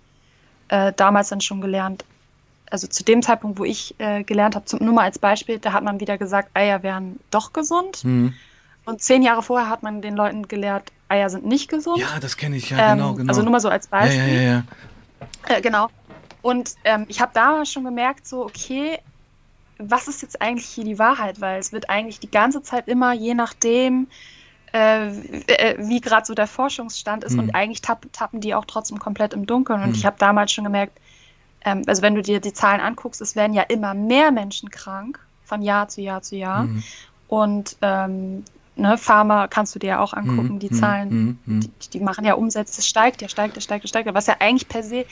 [0.69, 2.05] äh, damals dann schon gelernt,
[2.71, 5.85] also zu dem Zeitpunkt, wo ich äh, gelernt habe, nur mal als Beispiel, da hat
[5.85, 8.05] man wieder gesagt, Eier wären doch gesund.
[8.05, 8.35] Mhm.
[8.85, 11.99] Und zehn Jahre vorher hat man den Leuten gelehrt, Eier sind nicht gesund.
[11.99, 13.29] Ja, das kenne ich, ja, ähm, genau, genau.
[13.29, 14.19] Also nur mal so als Beispiel.
[14.19, 14.63] Ja, ja, ja.
[15.49, 15.89] Äh, genau.
[16.43, 18.99] Und ähm, ich habe damals schon gemerkt, so, okay,
[19.79, 21.41] was ist jetzt eigentlich hier die Wahrheit?
[21.41, 24.07] Weil es wird eigentlich die ganze Zeit immer, je nachdem,
[24.73, 27.41] äh, äh wie gerade so der Forschungsstand ist, mhm.
[27.41, 29.83] und eigentlich tapp, tappen die auch trotzdem komplett im Dunkeln.
[29.83, 29.95] Und mhm.
[29.95, 30.99] ich habe damals schon gemerkt,
[31.65, 35.19] ähm, also wenn du dir die Zahlen anguckst, es werden ja immer mehr Menschen krank
[35.45, 36.65] von Jahr zu Jahr zu Jahr.
[36.65, 36.83] Mhm.
[37.29, 38.45] Und ähm,
[38.77, 40.59] ne, Pharma kannst du dir ja auch angucken, mhm.
[40.59, 40.75] die mhm.
[40.75, 41.39] Zahlen, mhm.
[41.47, 41.61] mhm.
[41.61, 44.37] die, die, machen ja Umsätze, es steigt, ja, steigt, ja, steigt, ja, steigt, was ja
[44.39, 45.05] eigentlich per se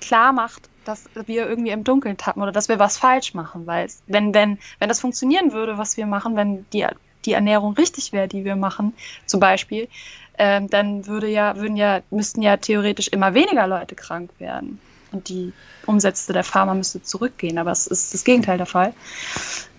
[0.00, 3.88] klar macht, dass wir irgendwie im Dunkeln tappen oder dass wir was falsch machen, weil
[4.06, 6.86] wenn, wenn, wenn das funktionieren würde, was wir machen, wenn die,
[7.26, 8.94] die Ernährung richtig wäre, die wir machen,
[9.26, 9.88] zum Beispiel,
[10.38, 14.80] ähm, dann würde ja, würden ja, müssten ja theoretisch immer weniger Leute krank werden
[15.12, 15.52] und die
[15.86, 18.94] Umsätze der Pharma müsste zurückgehen, aber es ist das Gegenteil der Fall.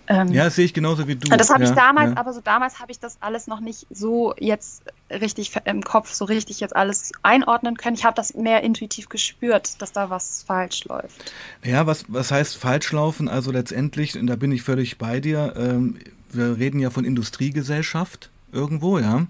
[0.08, 1.28] Ähm, ja, das sehe ich genauso wie du.
[1.28, 2.16] Das habe ja, ich damals, ja.
[2.16, 6.24] aber so damals habe ich das alles noch nicht so jetzt richtig im Kopf, so
[6.24, 7.94] richtig jetzt alles einordnen können.
[7.94, 11.32] Ich habe das mehr intuitiv gespürt, dass da was falsch läuft.
[11.62, 13.28] Ja, was, was heißt falsch laufen?
[13.28, 15.96] Also letztendlich, und da bin ich völlig bei dir, ähm,
[16.30, 19.26] wir reden ja von Industriegesellschaft irgendwo, ja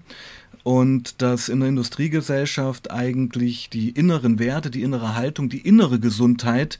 [0.63, 6.79] und dass in der Industriegesellschaft eigentlich die inneren Werte, die innere Haltung, die innere Gesundheit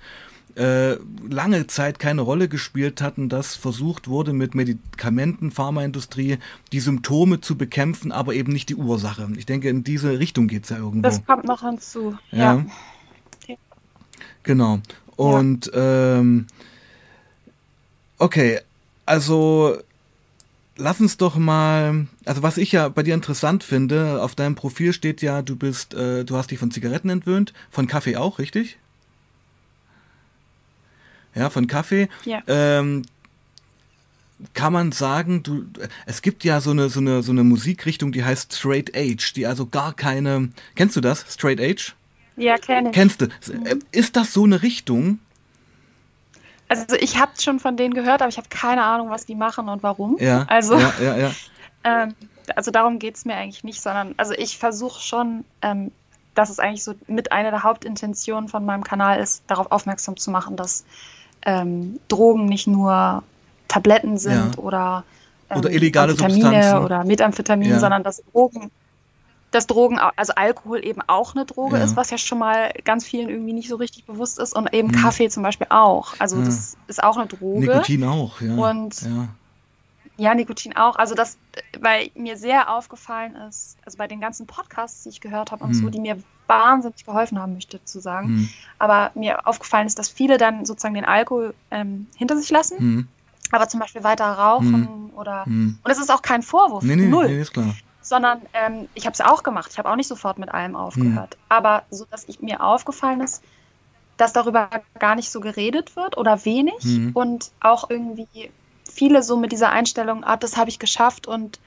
[0.55, 0.97] äh,
[1.29, 6.37] lange Zeit keine Rolle gespielt hatten, dass versucht wurde, mit Medikamenten, Pharmaindustrie
[6.71, 9.27] die Symptome zu bekämpfen, aber eben nicht die Ursache.
[9.35, 11.01] Ich denke, in diese Richtung geht es ja irgendwo.
[11.01, 12.15] Das kommt noch hinzu.
[12.31, 12.63] Ja.
[13.47, 13.55] ja.
[14.43, 14.79] Genau.
[15.15, 16.19] Und ja.
[16.19, 16.45] ähm,
[18.19, 18.59] okay,
[19.05, 19.77] also
[20.77, 24.93] lass uns doch mal, also was ich ja bei dir interessant finde, auf deinem Profil
[24.93, 28.77] steht ja, du bist, äh, du hast dich von Zigaretten entwöhnt, von Kaffee auch, richtig?
[31.35, 32.09] Ja, von Kaffee.
[32.25, 32.41] Ja.
[32.47, 33.03] Ähm,
[34.53, 35.65] kann man sagen, du,
[36.05, 39.47] es gibt ja so eine, so eine, so eine Musikrichtung, die heißt Straight Age, die
[39.47, 41.25] also gar keine, kennst du das?
[41.29, 41.95] Straight Age?
[42.35, 42.95] Ja, kenne ich.
[42.95, 43.27] Kennst du?
[43.91, 45.19] Ist das so eine Richtung?
[46.79, 49.69] Also ich habe schon von denen gehört, aber ich habe keine Ahnung, was die machen
[49.69, 50.17] und warum.
[50.19, 50.45] Ja.
[50.47, 51.31] Also, ja, ja, ja.
[51.83, 52.15] ähm,
[52.55, 55.91] also darum geht es mir eigentlich nicht, sondern also ich versuche schon, ähm,
[56.35, 60.31] dass es eigentlich so mit einer der Hauptintentionen von meinem Kanal ist, darauf aufmerksam zu
[60.31, 60.83] machen, dass
[61.45, 63.23] ähm, Drogen nicht nur
[63.67, 64.61] Tabletten sind ja.
[64.61, 65.03] oder,
[65.49, 68.71] oder ähm, illegale Substanzen oder Methamphetamin, sondern dass Drogen
[69.53, 71.83] dass Drogen, also Alkohol eben auch eine Droge ja.
[71.83, 74.91] ist, was ja schon mal ganz vielen irgendwie nicht so richtig bewusst ist und eben
[74.91, 75.01] hm.
[75.01, 76.15] Kaffee zum Beispiel auch.
[76.19, 76.45] Also ja.
[76.45, 77.67] das ist auch eine Droge.
[77.67, 78.55] Nikotin auch, ja.
[78.55, 79.27] Und ja.
[80.17, 80.95] ja, Nikotin auch.
[80.95, 81.37] Also das,
[81.79, 85.71] weil mir sehr aufgefallen ist, also bei den ganzen Podcasts, die ich gehört habe und
[85.71, 85.81] hm.
[85.81, 88.27] so, die mir wahnsinnig geholfen haben, möchte ich zu sagen.
[88.27, 88.49] Hm.
[88.79, 92.77] Aber mir aufgefallen ist, dass viele dann sozusagen den Alkohol ähm, hinter sich lassen.
[92.79, 93.07] Hm.
[93.51, 95.09] Aber zum Beispiel weiter rauchen hm.
[95.15, 95.45] oder.
[95.45, 95.77] Hm.
[95.83, 96.83] Und es ist auch kein Vorwurf.
[96.83, 97.27] Nee, nee, null.
[97.27, 99.69] Nee, ist klar sondern ähm, ich habe es auch gemacht.
[99.71, 101.35] Ich habe auch nicht sofort mit allem aufgehört.
[101.35, 101.43] Mhm.
[101.49, 103.43] Aber so, dass ich, mir aufgefallen ist,
[104.17, 107.11] dass darüber gar nicht so geredet wird oder wenig mhm.
[107.13, 108.51] und auch irgendwie
[108.91, 111.59] viele so mit dieser Einstellung, ah, das habe ich geschafft und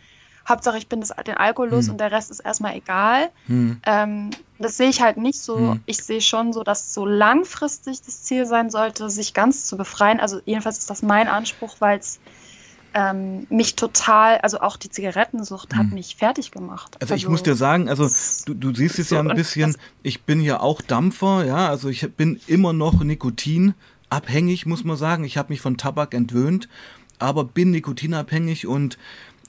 [0.48, 1.92] Hauptsache ich bin das, den Alkohol los Hm.
[1.92, 3.30] und der Rest ist erstmal egal.
[3.46, 3.80] Hm.
[3.84, 5.58] Ähm, das sehe ich halt nicht so.
[5.58, 5.80] Hm.
[5.86, 10.20] Ich sehe schon so, dass so langfristig das Ziel sein sollte, sich ganz zu befreien.
[10.20, 12.20] Also jedenfalls ist das mein Anspruch, weil es
[12.98, 15.94] ähm, mich total, also auch die Zigarettensucht hat Hm.
[15.94, 16.96] mich fertig gemacht.
[17.00, 18.08] Also ich muss dir sagen, also
[18.46, 21.90] du, du siehst es so, ja ein bisschen, ich bin ja auch Dampfer, ja, also
[21.90, 25.24] ich bin immer noch nikotinabhängig, muss man sagen.
[25.24, 26.70] Ich habe mich von Tabak entwöhnt,
[27.18, 28.96] aber bin nikotinabhängig und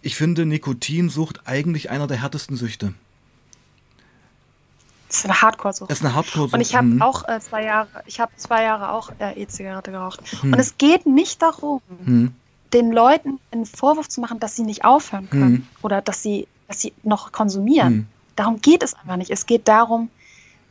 [0.02, 2.94] ich finde Nikotinsucht eigentlich einer der härtesten Süchte.
[5.08, 5.90] Das ist eine Hardcore-Sucht.
[5.90, 6.54] Das ist eine Hardcore-Sucht.
[6.54, 7.02] Und ich habe Mhm.
[7.02, 10.20] auch äh, zwei Jahre, ich habe zwei Jahre auch äh, E-Zigarette geraucht.
[10.42, 10.52] Hm.
[10.52, 12.34] Und es geht nicht darum, Hm.
[12.74, 15.68] Den Leuten einen Vorwurf zu machen, dass sie nicht aufhören können Hm.
[15.82, 17.88] oder dass sie, dass sie noch konsumieren.
[17.88, 18.08] Hm.
[18.36, 19.32] Darum geht es einfach nicht.
[19.32, 20.10] Es geht darum,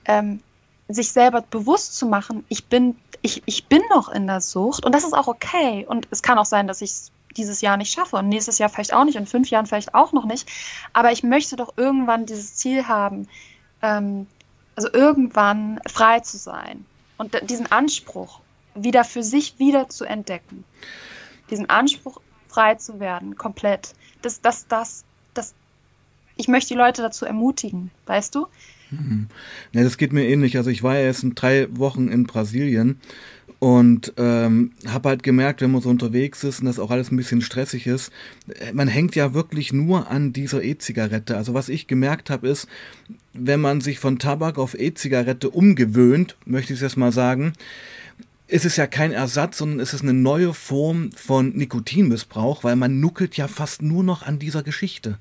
[0.04, 0.40] ähm,
[0.88, 4.94] sich selber bewusst zu machen, ich bin, ich, ich bin noch in der Sucht und
[4.94, 5.84] das ist auch okay.
[5.88, 8.68] Und es kann auch sein, dass ich es dieses Jahr nicht schaffe und nächstes Jahr
[8.68, 10.48] vielleicht auch nicht, in fünf Jahren vielleicht auch noch nicht.
[10.92, 13.28] Aber ich möchte doch irgendwann dieses Ziel haben,
[13.82, 14.26] ähm,
[14.74, 16.84] also irgendwann frei zu sein
[17.18, 18.40] und diesen Anspruch
[18.74, 20.64] wieder für sich wieder zu entdecken.
[21.50, 23.94] Diesen Anspruch, frei zu werden, komplett.
[24.22, 25.04] Das, das, das,
[25.34, 25.54] das,
[26.36, 28.46] ich möchte die Leute dazu ermutigen, weißt du?
[29.72, 30.56] Ja, das geht mir ähnlich.
[30.56, 33.00] Also ich war ja jetzt in drei Wochen in Brasilien
[33.58, 37.16] und ähm, habe halt gemerkt, wenn man so unterwegs ist und das auch alles ein
[37.16, 38.12] bisschen stressig ist,
[38.48, 41.36] äh, man hängt ja wirklich nur an dieser E-Zigarette.
[41.36, 42.68] Also was ich gemerkt habe ist,
[43.32, 47.54] wenn man sich von Tabak auf E-Zigarette umgewöhnt, möchte ich es jetzt mal sagen,
[48.48, 53.00] ist es ja kein Ersatz, sondern es ist eine neue Form von Nikotinmissbrauch, weil man
[53.00, 55.18] nuckelt ja fast nur noch an dieser Geschichte.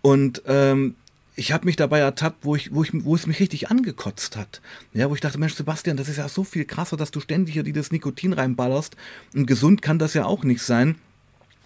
[0.00, 0.94] Und ähm,
[1.36, 4.60] ich habe mich dabei ertappt, wo, ich, wo, ich, wo es mich richtig angekotzt hat.
[4.92, 7.54] Ja, wo ich dachte, Mensch, Sebastian, das ist ja so viel krasser, dass du ständig
[7.54, 8.96] hier dieses Nikotin reinballerst.
[9.34, 10.94] Und gesund kann das ja auch nicht sein.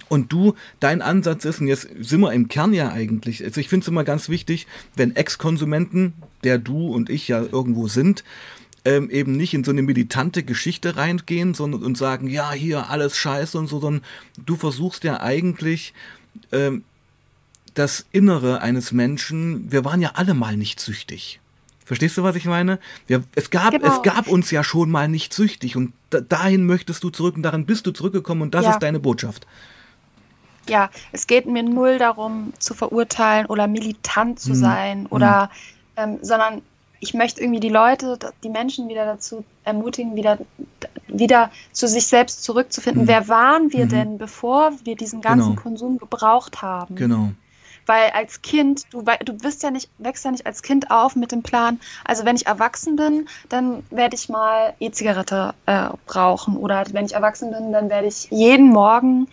[0.09, 3.69] Und du, dein Ansatz ist, und jetzt sind wir im Kern ja eigentlich, also ich
[3.69, 8.25] finde es immer ganz wichtig, wenn Ex-Konsumenten, der du und ich ja irgendwo sind,
[8.89, 13.17] ähm, eben nicht in so eine militante Geschichte reingehen, sondern und sagen, ja, hier alles
[13.19, 14.03] scheiße und so, sondern
[14.47, 15.93] du versuchst ja eigentlich
[16.53, 16.85] ähm,
[17.75, 21.41] das Innere eines Menschen, wir waren ja alle mal nicht süchtig.
[21.85, 22.79] Verstehst du, was ich meine?
[23.07, 23.87] Wir, es, gab, Genau.
[23.87, 27.43] es gab uns ja schon mal nicht süchtig und da, dahin möchtest du zurück und
[27.43, 28.71] daran bist du zurückgekommen und das Ja.
[28.73, 29.47] ist deine Botschaft.
[30.69, 34.55] Ja, es geht mir null darum, zu verurteilen oder militant zu Mhm.
[34.55, 35.51] sein oder,
[35.97, 36.63] ähm, sondern
[37.01, 40.39] ich möchte irgendwie die Leute, die Menschen wieder dazu ermutigen, wieder,
[41.07, 43.05] wieder zu sich selbst zurückzufinden.
[43.05, 43.09] Mhm.
[43.09, 43.91] Wer waren wir Mhm.
[43.91, 45.63] denn, bevor wir diesen ganzen Genau.
[45.63, 46.97] Konsum gebraucht haben?
[46.97, 47.31] Genau.
[47.87, 51.33] Weil als Kind, du, du bist ja nicht, wächst ja nicht als Kind auf mit
[51.33, 56.57] dem Plan, also wenn ich erwachsen bin, dann werde ich mal E-Zigarette äh, rauchen.
[56.59, 59.27] Oder wenn ich erwachsen bin, dann werde ich jeden Morgen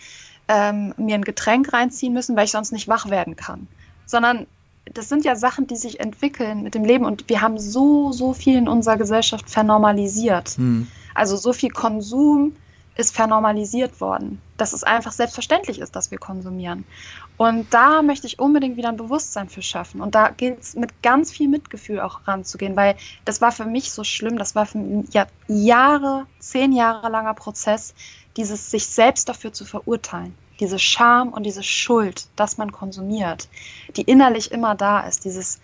[0.48, 3.68] ähm, mir ein Getränk reinziehen müssen, weil ich sonst nicht wach werden kann.
[4.06, 4.48] Sondern
[4.94, 8.34] das sind ja Sachen, die sich entwickeln mit dem Leben und wir haben so, so
[8.34, 10.50] viel in unserer Gesellschaft vernormalisiert.
[10.58, 10.88] Hm.
[11.14, 12.54] Also so viel Konsum
[12.98, 16.86] ist vernormalisiert worden, dass es einfach selbstverständlich ist, dass wir konsumieren.
[17.38, 20.00] Und da möchte ich unbedingt wieder ein Bewusstsein für schaffen.
[20.00, 22.96] Und da gilt es mit ganz viel Mitgefühl auch ranzugehen, weil
[23.26, 24.38] das war für mich so schlimm.
[24.38, 27.94] Das war für mich ja, Jahre, zehn Jahre langer Prozess,
[28.38, 30.34] dieses sich selbst dafür zu verurteilen.
[30.60, 33.48] Diese Scham und diese Schuld, dass man konsumiert,
[33.96, 35.26] die innerlich immer da ist.
[35.26, 35.60] Dieses,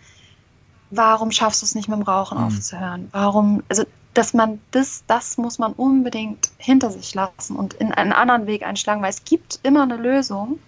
[0.89, 2.43] warum schaffst du es nicht mit dem Rauchen Mhm.
[2.45, 3.07] aufzuhören?
[3.11, 8.11] Warum, also dass man das, das muss man unbedingt hinter sich lassen und in einen
[8.11, 10.59] anderen Weg einschlagen, weil es gibt immer eine Lösung,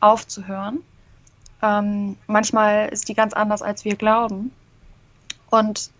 [0.00, 0.80] aufzuhören.
[1.62, 4.50] Ähm, manchmal ist die ganz anders, als wir glauben.
[5.48, 5.90] Und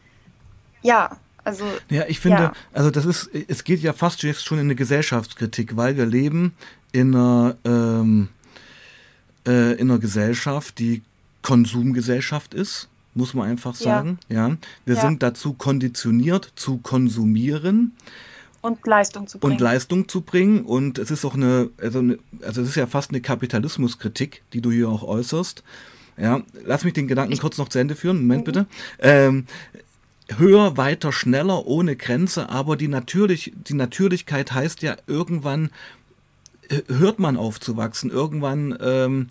[0.83, 2.53] ja, also Ja, ich finde, Ja.
[2.74, 6.55] also das ist, es geht ja fast jetzt schon in eine Gesellschaftskritik, weil wir leben
[6.94, 8.28] in einer, ähm,
[9.46, 11.02] äh, in einer Gesellschaft, die
[11.42, 13.96] Konsumgesellschaft ist, muss man einfach Ja.
[13.96, 14.18] sagen.
[14.28, 15.00] Ja, wir Ja.
[15.00, 17.92] sind dazu konditioniert zu konsumieren
[18.61, 19.52] und Leistung zu bringen.
[19.54, 20.64] und Leistung zu bringen.
[20.64, 24.61] Und es ist auch eine, also, eine, also es ist ja fast eine Kapitalismuskritik, die
[24.61, 25.62] du hier auch äußerst.
[26.16, 28.18] Ja, lass mich den Gedanken kurz noch zu Ende führen.
[28.22, 28.44] Moment Mhm.
[28.44, 28.66] bitte.
[29.00, 29.46] Ähm,
[30.38, 35.70] höher, weiter, schneller, ohne Grenze, aber die, natürlich, die Natürlichkeit heißt ja, irgendwann
[36.88, 38.11] hört man auf zu wachsen.
[38.11, 39.29] Irgendwann ähm,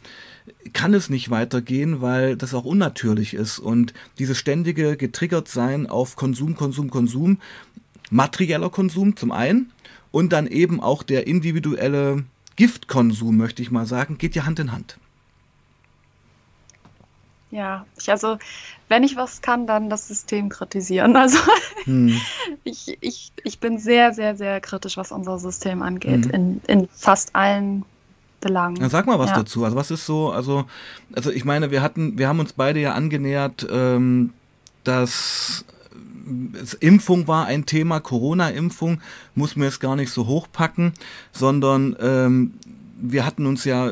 [0.74, 3.60] kann es nicht weitergehen, weil das auch unnatürlich ist.
[3.60, 7.39] Und dieses ständige getriggert sein auf Konsum, Konsum, Konsum,
[8.10, 9.72] materieller Konsum zum einen
[10.12, 12.24] und dann eben auch der individuelle
[12.56, 14.98] Giftkonsum, möchte ich mal sagen, geht ja Hand in Hand.
[17.54, 18.38] Ja, ich also,
[18.89, 21.16] wenn ich was kann, dann das System kritisieren.
[21.24, 21.38] Also
[21.86, 22.20] Hm.
[22.63, 26.32] ich, ich, ich bin sehr, sehr, sehr kritisch, was unser System angeht, Mhm.
[26.32, 27.86] in, in fast allen
[28.44, 28.76] monatelang.
[28.78, 29.38] Ja, sag mal was ja.
[29.38, 29.63] dazu.
[29.63, 30.66] Also was ist so, also,
[31.13, 34.34] also ich meine, wir hatten, wir haben uns beide ja angenähert, ähm,
[34.84, 35.66] dass
[36.80, 39.02] Impfung war ein Thema, Corona-Impfung,
[39.36, 40.94] muss mir jetzt gar nicht so hochpacken,
[41.32, 42.54] sondern ähm,
[43.06, 43.92] wir hatten uns ja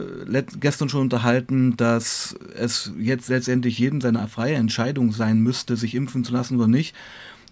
[0.59, 6.23] gestern schon unterhalten, dass es jetzt letztendlich jedem seine freie Entscheidung sein müsste, sich impfen
[6.23, 6.95] zu lassen oder nicht.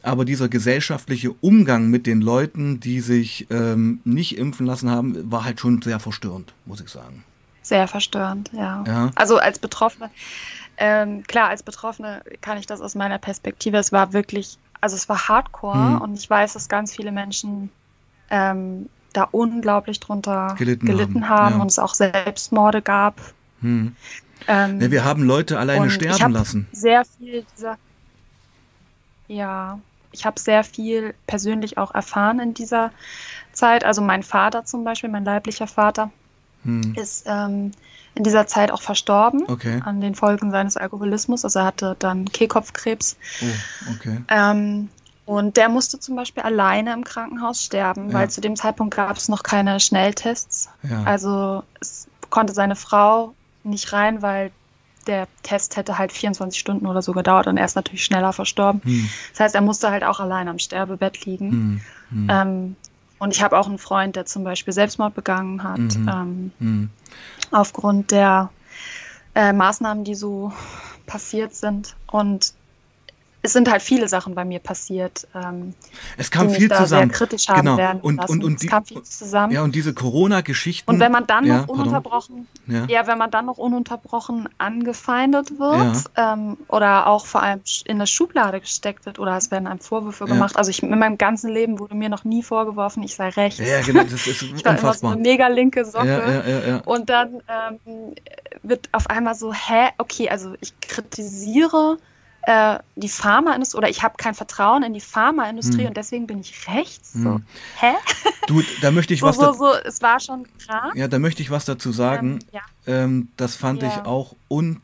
[0.02, 5.44] Aber dieser gesellschaftliche Umgang mit den Leuten, die sich ähm, nicht impfen lassen haben, war
[5.44, 7.26] halt schon sehr verstörend, muss ich sagen.
[7.62, 8.86] Sehr verstörend, ja.
[8.88, 9.12] ja.
[9.16, 10.10] Also als Betroffene,
[10.78, 15.10] ähm, klar, als Betroffene kann ich das aus meiner Perspektive, es war wirklich, also es
[15.10, 16.02] war hardcore hm.
[16.02, 17.70] und ich weiß, dass ganz viele Menschen
[18.30, 18.88] ähm,
[19.20, 21.62] da unglaublich drunter gelitten, gelitten haben, haben ja.
[21.62, 23.20] und es auch Selbstmorde gab.
[23.62, 23.96] Hm.
[24.48, 26.68] Ähm, ja, wir haben Leute alleine sterben lassen.
[26.72, 27.78] Sehr viel dieser.
[29.28, 29.80] Ja,
[30.12, 32.92] ich habe sehr viel persönlich auch erfahren in dieser
[33.52, 33.84] Zeit.
[33.84, 36.10] Also mein Vater zum Beispiel, mein leiblicher Vater,
[36.64, 36.96] hm.
[36.96, 37.72] ist ähm,
[38.16, 39.82] in dieser Zeit auch verstorben okay.
[39.86, 41.44] an den Folgen seines Alkoholismus.
[41.44, 43.18] Also er hatte dann Kehlkopfkrebs.
[43.42, 44.22] Oh, okay.
[44.30, 44.90] Ähm,
[45.30, 48.16] und der musste zum Beispiel alleine im Krankenhaus sterben, ja.
[48.16, 50.70] weil zu dem Zeitpunkt gab es noch keine Schnelltests.
[50.82, 51.04] Ja.
[51.04, 54.50] Also es konnte seine Frau nicht rein, weil
[55.06, 58.82] der Test hätte halt 24 Stunden oder so gedauert und er ist natürlich schneller verstorben.
[58.84, 59.08] Hm.
[59.34, 61.52] Das heißt, er musste halt auch allein am Sterbebett liegen.
[61.52, 61.82] Hm.
[62.10, 62.28] Hm.
[62.32, 62.76] Ähm,
[63.20, 66.10] und ich habe auch einen Freund, der zum Beispiel Selbstmord begangen hat, mhm.
[66.12, 66.90] ähm, mhm.
[67.52, 68.50] aufgrund der
[69.36, 70.54] äh, Maßnahmen, die so
[71.06, 71.96] passiert sind.
[72.08, 72.54] Und
[73.50, 75.28] es sind halt viele Sachen bei mir passiert.
[75.34, 75.74] Ähm,
[76.18, 77.10] es kam viel zusammen.
[77.10, 77.78] kritisch haben genau.
[77.78, 79.52] werden und, und, und, es kam viel zusammen.
[79.52, 80.88] Ja, und diese Corona-Geschichten.
[80.88, 82.86] Und wenn man dann ja, noch ununterbrochen, ja.
[82.88, 83.08] ja.
[83.08, 86.34] wenn man dann noch ununterbrochen angefeindet wird ja.
[86.34, 90.26] ähm, oder auch vor allem in der Schublade gesteckt wird oder es werden einem Vorwürfe
[90.26, 90.56] gemacht.
[90.56, 93.60] Also ich, in meinem ganzen Leben wurde mir noch nie vorgeworfen, ich sei rechts.
[93.60, 94.92] Ja, genau, das ist ich war unfassbar.
[94.92, 96.84] Immer so eine mega linke Socke.
[96.86, 98.14] Und dann ähm,
[98.62, 101.98] wird auf einmal so, hä, okay, also ich kritisiere
[102.44, 105.88] äh, die Pharmaindustrie oder ich habe kein Vertrauen in die Pharmaindustrie hm.
[105.88, 107.14] und deswegen bin ich rechts.
[107.14, 107.36] So.
[107.36, 107.44] Hm.
[107.78, 107.94] Hä?
[108.48, 110.92] Du, da möchte ich so, was so, so, es war schon klar.
[110.96, 112.40] Ja, da möchte ich was dazu sagen.
[112.42, 112.62] Ähm, ja.
[112.88, 113.90] ähm, das fand ja.
[113.90, 114.82] ich auch un,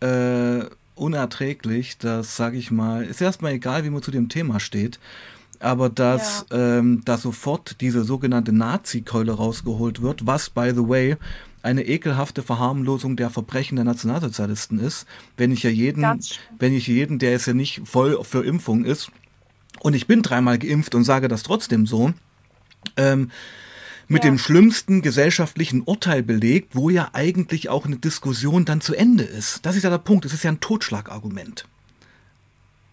[0.00, 0.64] äh,
[0.94, 4.98] unerträglich, das sage ich mal, ist erstmal egal, wie man zu dem Thema steht
[5.60, 6.78] aber dass ja.
[6.78, 11.16] ähm, da sofort diese sogenannte Nazi-Keule rausgeholt wird, was, by the way,
[11.64, 16.04] eine ekelhafte Verharmlosung der Verbrechen der Nationalsozialisten ist, wenn ich ja jeden,
[16.58, 19.10] wenn ich jeden, der es ja nicht voll für Impfung ist,
[19.80, 22.12] und ich bin dreimal geimpft und sage das trotzdem so,
[22.96, 23.30] ähm,
[24.08, 24.30] mit ja.
[24.30, 29.64] dem schlimmsten gesellschaftlichen Urteil belegt, wo ja eigentlich auch eine Diskussion dann zu Ende ist.
[29.64, 30.26] Das ist ja der Punkt.
[30.26, 31.66] Es ist ja ein Totschlagargument.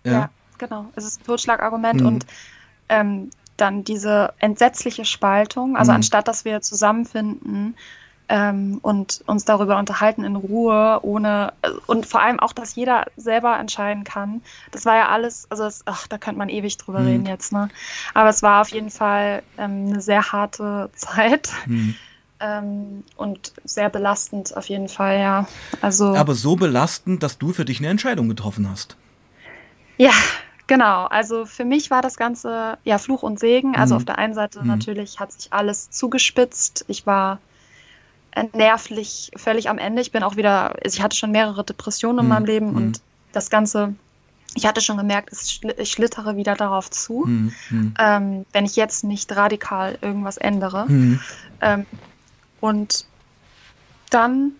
[0.05, 0.89] Ja, ja genau.
[0.95, 2.05] Es ist ein Totschlagargument mhm.
[2.05, 2.25] und
[2.87, 5.75] ähm, dann diese entsetzliche Spaltung.
[5.75, 5.97] Also mhm.
[5.97, 7.75] anstatt dass wir zusammenfinden
[8.31, 11.51] ähm, und uns darüber unterhalten in Ruhe, ohne
[11.85, 14.41] und vor allem auch, dass jeder selber entscheiden kann.
[14.71, 17.07] Das war ja alles, also es, ach, da könnte man ewig drüber mhm.
[17.07, 17.67] reden jetzt, ne?
[18.13, 21.51] Aber es war auf jeden Fall ähm, eine sehr harte Zeit.
[21.65, 21.95] Mhm.
[23.17, 25.47] Und sehr belastend auf jeden Fall, ja.
[25.79, 28.97] Also, Aber so belastend, dass du für dich eine Entscheidung getroffen hast.
[29.97, 30.13] Ja,
[30.65, 33.75] Genau, also für mich war das Ganze ja Fluch und Segen.
[33.75, 33.97] Also mhm.
[33.97, 34.67] auf der einen Seite mhm.
[34.67, 36.85] natürlich hat sich alles zugespitzt.
[36.87, 37.39] Ich war
[38.53, 40.01] nervlich völlig am Ende.
[40.01, 42.29] Ich bin auch wieder, also ich hatte schon mehrere Depressionen in mhm.
[42.29, 43.01] meinem Leben und mhm.
[43.33, 43.93] das Ganze,
[44.55, 47.93] ich hatte schon gemerkt, ich schlittere wieder darauf zu, mhm.
[47.99, 50.85] ähm, wenn ich jetzt nicht radikal irgendwas ändere.
[51.61, 51.85] Ähm,
[52.61, 53.05] und
[54.09, 54.51] dann,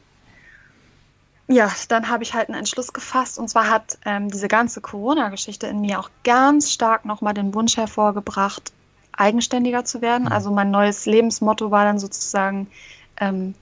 [1.48, 5.68] ja, dann habe ich halt einen Entschluss gefasst und zwar hat ähm, diese ganze Corona-Geschichte
[5.68, 8.72] in mir auch ganz stark nochmal den Wunsch hervorgebracht,
[9.14, 10.28] eigenständiger zu werden.
[10.28, 12.68] Also mein neues Lebensmotto war dann sozusagen,
[13.18, 13.56] ähm,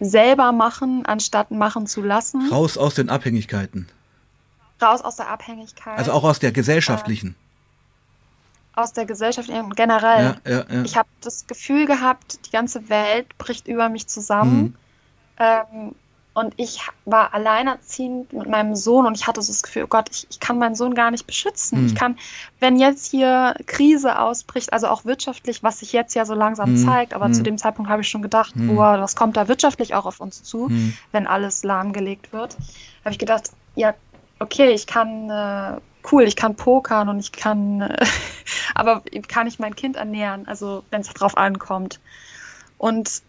[0.00, 2.48] selber machen, anstatt machen zu lassen.
[2.50, 3.88] Raus aus den Abhängigkeiten.
[4.80, 5.98] Raus aus der Abhängigkeit.
[5.98, 7.30] Also auch aus der gesellschaftlichen.
[7.30, 10.38] Äh, aus der gesellschaftlichen generell.
[10.44, 10.82] Ja, ja, ja.
[10.84, 14.62] Ich habe das Gefühl gehabt, die ganze Welt bricht über mich zusammen.
[14.62, 14.74] Mhm.
[15.38, 15.94] Ähm,
[16.40, 20.08] und ich war alleinerziehend mit meinem Sohn und ich hatte so das Gefühl, oh Gott,
[20.10, 21.80] ich, ich kann meinen Sohn gar nicht beschützen.
[21.82, 21.86] Mhm.
[21.86, 22.18] Ich kann,
[22.58, 26.84] wenn jetzt hier Krise ausbricht, also auch wirtschaftlich, was sich jetzt ja so langsam mhm.
[26.84, 27.34] zeigt, aber mhm.
[27.34, 28.74] zu dem Zeitpunkt habe ich schon gedacht, mhm.
[28.74, 30.96] boah, was kommt da wirtschaftlich auch auf uns zu, mhm.
[31.12, 32.56] wenn alles lahmgelegt wird.
[33.04, 33.94] Habe ich gedacht, ja,
[34.38, 35.80] okay, ich kann, äh,
[36.10, 38.06] cool, ich kann pokern und ich kann, äh,
[38.74, 42.00] aber kann ich mein Kind ernähren, also wenn es drauf ankommt.
[42.78, 43.22] Und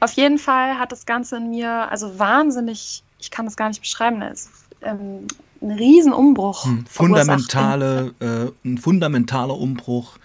[0.00, 3.80] auf jeden Fall hat das Ganze in mir, also wahnsinnig, ich kann das gar nicht
[3.80, 4.50] beschreiben, es ist
[4.82, 5.26] ähm,
[5.60, 6.64] ein Riesenumbruch.
[6.64, 10.18] Hm, fundamentale, äh, ein fundamentaler Umbruch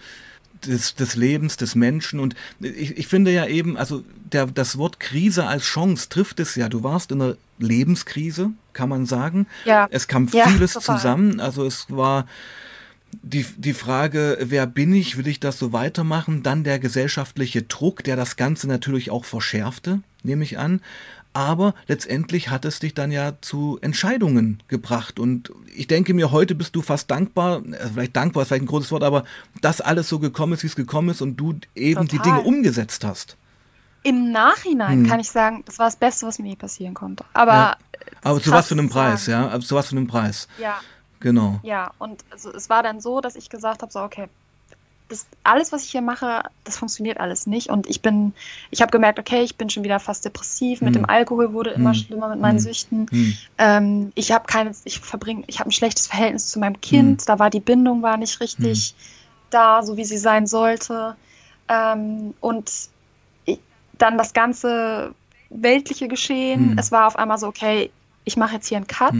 [0.64, 2.20] des, des Lebens des Menschen.
[2.20, 6.54] Und ich, ich finde ja eben, also der, das Wort Krise als Chance trifft es
[6.54, 6.68] ja.
[6.68, 9.46] Du warst in einer Lebenskrise, kann man sagen.
[9.64, 9.86] Ja.
[9.90, 10.96] Es kam Ja, vieles total.
[10.96, 11.40] zusammen.
[11.40, 12.26] Also es war
[13.22, 16.42] die, die Frage, wer bin ich, will ich das so weitermachen?
[16.42, 20.80] Dann der gesellschaftliche Druck, der das Ganze natürlich auch verschärfte, nehme ich an.
[21.36, 25.18] Aber letztendlich hat es dich dann ja zu Entscheidungen gebracht.
[25.18, 28.66] Und ich denke mir, heute bist du fast dankbar, äh, vielleicht dankbar ist vielleicht ein
[28.68, 29.24] großes Wort, aber
[29.60, 32.34] dass alles so gekommen ist, wie es gekommen ist und du eben die Total.
[32.36, 33.36] Dinge umgesetzt hast.
[34.04, 35.06] Im Nachhinein Hm.
[35.08, 37.24] kann ich sagen, das war das Beste, was mir je passieren konnte.
[37.32, 37.76] Aber, Ja.
[38.22, 39.10] Aber zu was für einem zu sagen.
[39.12, 39.48] Preis, ja?
[39.48, 40.46] Aber zu was für einem Preis.
[40.60, 40.76] Ja,
[41.24, 41.58] Genau.
[41.62, 41.90] ja.
[41.98, 44.28] Und also, es war dann so, dass ich gesagt habe, so, okay,
[45.08, 47.70] das, alles, was ich hier mache, das funktioniert alles nicht.
[47.70, 48.34] Und ich bin,
[48.70, 50.82] ich habe gemerkt, okay, ich bin schon wieder fast depressiv.
[50.82, 51.02] Mit Hm.
[51.02, 51.98] dem Alkohol wurde immer Hm.
[51.98, 52.62] schlimmer mit meinen Hm.
[52.62, 53.06] Süchten.
[53.10, 53.34] Hm.
[53.56, 57.26] Ähm, ich habe keine, ich verbringe, ich habe ein schlechtes Verhältnis zu meinem Kind.
[57.26, 58.94] Da war die Bindung war nicht richtig
[59.48, 61.16] da, so wie sie sein sollte.
[61.68, 62.70] Ähm, und
[63.46, 63.60] ich,
[63.96, 65.14] dann das ganze
[65.48, 66.72] weltliche Geschehen.
[66.72, 66.78] Hm.
[66.78, 67.90] Es war auf einmal so, okay,
[68.26, 69.14] ich mache jetzt hier einen Cut.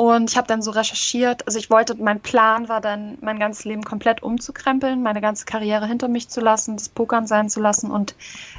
[0.00, 1.44] Und ich habe dann so recherchiert.
[1.48, 5.88] Also ich wollte, mein Plan war dann, mein ganzes Leben komplett umzukrempeln, meine ganze Karriere
[5.88, 8.14] hinter mich zu lassen, das Pokern sein zu lassen und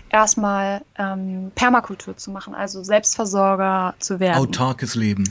[0.10, 5.24] erstmal ähm, Permakultur zu machen, also Selbstversorger zu werden Autarkes Leben.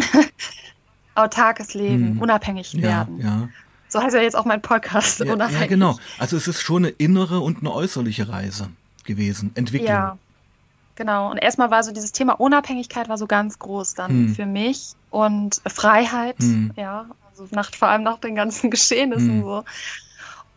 [1.14, 2.22] autarkes Leben, Hm.
[2.22, 3.20] unabhängig Ja, werden.
[3.20, 3.48] ja.
[3.90, 5.60] So heißt ja jetzt auch mein Podcast, Ja, unabhängig.
[5.60, 5.98] ja, genau.
[6.18, 8.70] Also es ist schon eine innere und eine äußerliche Reise
[9.04, 9.50] gewesen.
[9.56, 9.88] Entwicklung.
[9.90, 10.18] Ja,
[10.98, 11.30] genau.
[11.30, 14.34] Und erstmal war so dieses Thema Unabhängigkeit war so ganz groß dann Hm.
[14.34, 16.72] für mich und Freiheit, Hm.
[16.76, 19.42] ja, also nach, vor allem nach den ganzen Geschehnissen Hm.
[19.44, 19.64] so.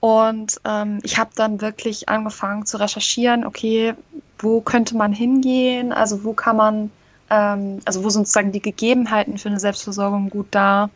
[0.02, 3.94] Und ähm, ich habe dann wirklich angefangen zu recherchieren, okay,
[4.40, 5.94] wo könnte man hingehen?
[5.94, 6.92] Also wo kann man,
[7.30, 10.90] ähm, also wo sind sozusagen die Gegebenheiten für eine Selbstversorgung gut da?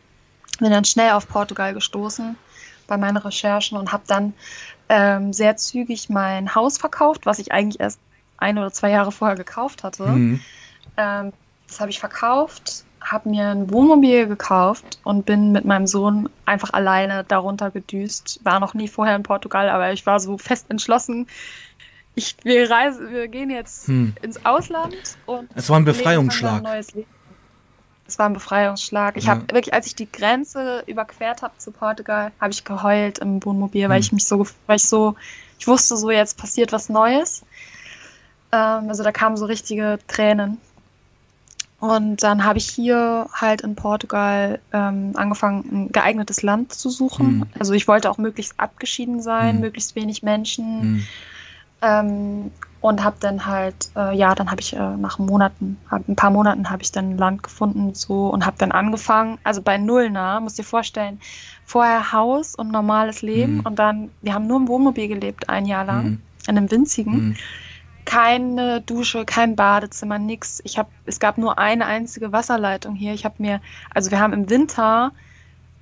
[0.58, 2.36] Bin dann schnell auf Portugal gestoßen
[2.88, 4.34] bei meinen Recherchen und habe dann
[4.88, 8.00] ähm, sehr zügig mein Haus verkauft, was ich eigentlich erst
[8.38, 10.04] ein oder zwei Jahre vorher gekauft hatte.
[10.04, 10.40] Hm.
[10.96, 11.32] Ähm,
[11.68, 16.70] das habe ich verkauft, habe mir ein Wohnmobil gekauft und bin mit meinem Sohn einfach
[16.72, 18.40] alleine darunter gedüst.
[18.44, 21.26] War noch nie vorher in Portugal, aber ich war so fest entschlossen.
[22.14, 24.14] Ich, wir, reisen, wir gehen jetzt Hm.
[24.22, 26.58] ins Ausland und Es war ein Befreiungsschlag.
[26.58, 27.10] ein neues Leben.
[28.06, 29.16] Es war ein Befreiungsschlag.
[29.16, 29.30] Ich Ja.
[29.32, 33.88] habe wirklich, als ich die Grenze überquert habe zu Portugal, habe ich geheult im Wohnmobil,
[33.88, 34.02] weil Hm.
[34.02, 35.16] ich mich so, weil ich so,
[35.58, 37.44] ich wusste so, jetzt passiert was Neues.
[38.56, 40.58] Ähm, also da kamen so richtige Tränen.
[41.78, 47.26] Und dann habe ich hier halt in Portugal ähm, angefangen, ein geeignetes Land zu suchen.
[47.26, 47.46] Hm.
[47.58, 49.60] Also ich wollte auch möglichst abgeschieden sein, Hm.
[49.60, 50.80] möglichst wenig Menschen.
[50.80, 51.06] Hm.
[51.82, 52.50] Ähm,
[52.80, 56.30] und habe dann halt, äh, ja, dann habe ich äh, nach Monaten, hab, ein paar
[56.30, 60.08] Monaten habe ich dann ein Land gefunden so und habe dann angefangen, also bei Null
[60.10, 61.18] nah, musst dir vorstellen,
[61.64, 63.60] vorher Haus und normales Leben Mhm.
[63.60, 66.22] und dann, wir haben nur im Wohnmobil gelebt, ein Jahr lang, Mhm.
[66.46, 67.36] in einem winzigen.
[68.06, 70.60] Keine Dusche, kein Badezimmer, nix.
[70.64, 73.12] Ich habe, es gab nur eine einzige Wasserleitung hier.
[73.12, 73.60] Ich habe mir,
[73.92, 75.12] also wir haben im Winter,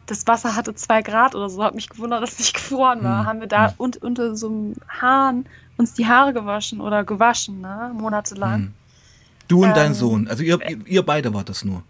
[0.07, 3.21] das Wasser hatte zwei Grad oder so, habe mich gewundert, dass es nicht gefroren war.
[3.21, 3.27] Hm.
[3.27, 5.47] Haben wir da und, unter so einem Hahn
[5.77, 8.55] uns die Haare gewaschen oder gewaschen, ne, monatelang.
[8.55, 8.73] Hm.
[9.49, 10.29] Du und dein Ähm, Sohn.
[10.29, 11.83] Also ihr, ihr, ihr beide wart das nur.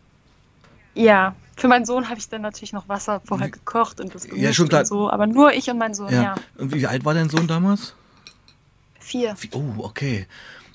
[0.94, 4.52] Ja, für meinen Sohn habe ich dann natürlich noch Wasser vorher gekocht und das Ja,
[4.52, 4.80] schon klar.
[4.80, 6.22] und so, aber nur ich und mein Sohn, Ja.
[6.22, 6.34] ja.
[6.58, 7.94] Und wie alt war dein Sohn damals?
[9.04, 9.34] Vier.
[9.52, 10.26] Oh, okay.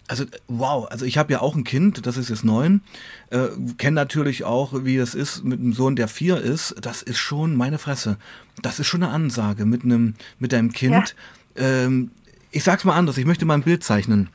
[0.07, 2.81] Also, wow, also ich habe ja auch ein Kind, das ist jetzt neun,
[3.29, 6.75] äh, kenne natürlich auch, wie es ist mit einem Sohn, der vier ist.
[6.81, 8.17] Das ist schon meine Fresse.
[8.61, 11.15] Das ist schon eine Ansage mit einem, mit deinem Kind.
[11.55, 12.09] Ähm,
[12.49, 14.29] ich sag's mal anders, ich möchte mal ein Bild zeichnen.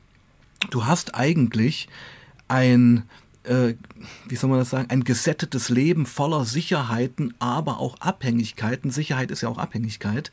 [0.70, 1.88] Du hast eigentlich
[2.46, 3.02] ein,
[3.42, 3.74] äh,
[4.28, 8.92] wie soll man das sagen, ein gesättetes Leben voller Sicherheiten, aber auch Abhängigkeiten.
[8.92, 10.30] Sicherheit ist ja auch Abhängigkeit.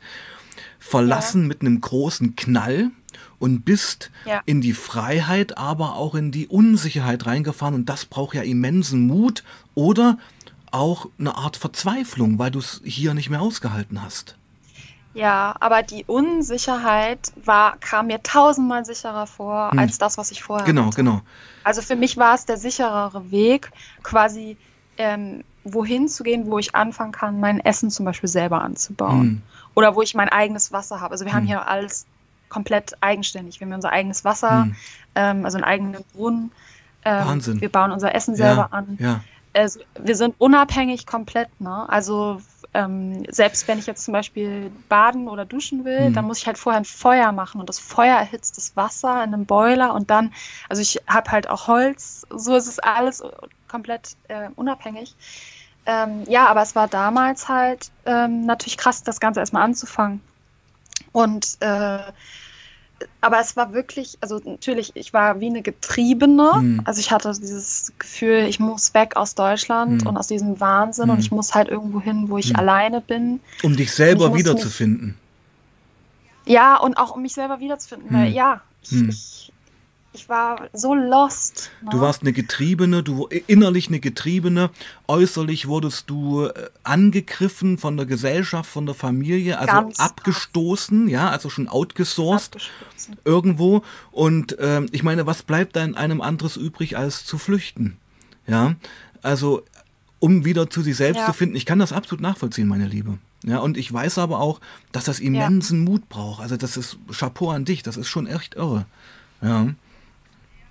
[0.78, 2.92] Verlassen mit einem großen Knall
[3.38, 4.40] und bist Ja.
[4.46, 7.74] in die Freiheit, aber auch in die Unsicherheit reingefahren.
[7.74, 9.42] Und das braucht ja immensen Mut
[9.74, 10.18] oder
[10.70, 14.36] auch eine Art Verzweiflung, weil du es hier nicht mehr ausgehalten hast.
[15.14, 19.78] Ja, aber die Unsicherheit war, kam mir tausendmal sicherer vor Hm.
[19.78, 20.96] als das, was ich vorher Genau, hatte.
[20.96, 21.20] genau.
[21.64, 23.70] Also für mich war es der sicherere Weg,
[24.02, 24.56] quasi
[24.96, 29.20] ähm, wohin zu gehen, wo ich anfangen kann, mein Essen zum Beispiel selber anzubauen.
[29.20, 29.42] Hm.
[29.74, 31.12] Oder wo ich mein eigenes Wasser habe.
[31.12, 31.46] Also wir haben Hm.
[31.48, 32.06] hier alles
[32.52, 33.58] komplett eigenständig.
[33.58, 34.76] Wir haben unser eigenes Wasser, Hm.
[35.14, 36.52] ähm, also einen eigenen Brunnen.
[37.04, 37.60] Ähm, Wahnsinn.
[37.60, 38.96] Wir bauen unser Essen selber Ja, an.
[39.00, 39.20] ja.
[39.54, 41.86] Also wir sind unabhängig komplett, ne?
[41.88, 42.40] Also
[42.74, 46.14] ähm, selbst wenn ich jetzt zum Beispiel baden oder duschen will, Hm.
[46.14, 49.34] dann muss ich halt vorher ein Feuer machen und das Feuer erhitzt das Wasser in
[49.34, 50.32] einem Boiler und dann,
[50.70, 53.22] also ich habe halt auch Holz, so ist es alles
[53.68, 55.14] komplett äh, unabhängig.
[55.84, 60.20] Ähm, ja, aber es war damals halt ähm, natürlich krass, das Ganze erstmal anzufangen.
[61.12, 61.98] Und äh,
[63.20, 66.52] aber es war wirklich, also natürlich, ich war wie eine Getriebene.
[66.54, 66.82] Hm.
[66.84, 70.08] Also ich hatte dieses Gefühl, ich muss weg aus Deutschland Hm.
[70.08, 71.20] und aus diesem Wahnsinn und Hm.
[71.20, 72.56] ich muss halt irgendwo hin, wo ich Hm.
[72.56, 73.40] alleine bin.
[73.62, 75.16] Um dich selber wiederzufinden.
[76.46, 78.34] Ja, und auch um mich selber wiederzufinden, weil Hm.
[78.34, 79.52] ja, ich, ich,
[80.14, 81.70] ich war so lost.
[81.82, 81.90] Ne?
[81.90, 84.70] Du warst eine Getriebene, du innerlich eine Getriebene,
[85.08, 86.52] äußerlich wurdest du äh,
[86.82, 92.56] angegriffen von der Gesellschaft, von der Familie, also Ganz abgestoßen, ja, also schon outgesourced
[93.24, 93.82] irgendwo.
[94.10, 97.96] Und ähm, ich meine, was bleibt da in einem anderes übrig, als zu flüchten?
[98.46, 98.74] Ja,
[99.22, 99.62] also
[100.18, 101.26] um wieder zu sich selbst Ja.
[101.26, 101.56] zu finden.
[101.56, 103.18] Ich kann das absolut nachvollziehen, meine Liebe.
[103.44, 104.60] Ja, und ich weiß aber auch,
[104.92, 106.40] dass das immensen Mut braucht.
[106.42, 108.86] Also das ist Chapeau an dich, das ist schon echt irre.
[109.40, 109.68] Ja.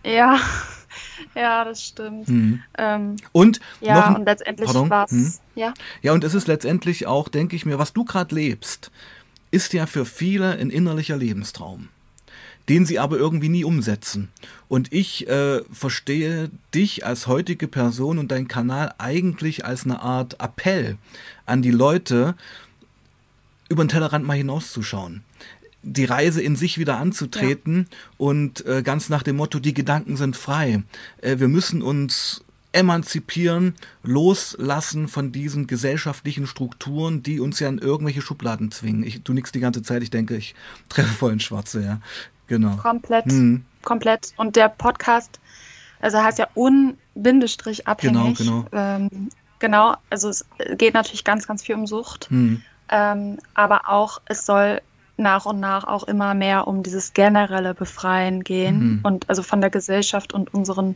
[0.03, 0.39] Ja,
[1.35, 2.27] ja, das stimmt.
[2.27, 2.61] Mhm.
[2.77, 4.89] Ähm, Und ja, noch und letztendlich Pardon?
[4.89, 5.33] war es, Hm?
[5.55, 8.91] ja, Ja, und es ist letztendlich auch, denke ich mir, was du gerade lebst,
[9.51, 11.89] ist ja für viele ein innerlicher Lebenstraum,
[12.69, 14.29] den sie aber irgendwie nie umsetzen.
[14.69, 20.41] Und ich äh, verstehe dich als heutige Person und deinen Kanal eigentlich als eine Art
[20.41, 20.97] Appell
[21.45, 22.35] an die Leute,
[23.67, 25.23] über den Tellerrand mal hinauszuschauen.
[25.84, 30.36] Die Reise in sich wieder anzutreten und äh, ganz nach dem Motto, die Gedanken sind
[30.38, 30.84] frei.
[31.21, 38.21] Äh, wir müssen uns emanzipieren, loslassen von diesen gesellschaftlichen Strukturen, die uns ja in irgendwelche
[38.21, 39.03] Schubladen zwingen.
[39.03, 40.55] Ich tu nix die ganze Zeit, ich denke, ich
[40.88, 41.99] treffe voll ins Schwarze, ja.
[42.47, 42.75] Genau.
[42.77, 43.63] komplett, Mhm.
[43.82, 44.34] komplett.
[44.38, 45.39] Und der Podcast,
[45.99, 48.38] also heißt ja unbindestrich abhängig.
[48.39, 49.29] Genau, Ähm,
[49.59, 50.45] genau, also es
[50.77, 52.29] geht natürlich ganz, ganz viel um Sucht.
[52.29, 52.61] Hm.
[52.89, 54.82] Ähm, aber auch, es soll
[55.22, 58.99] nach und nach auch immer mehr um dieses generelle Befreien gehen Mhm.
[59.03, 60.95] und also von der Gesellschaft und unseren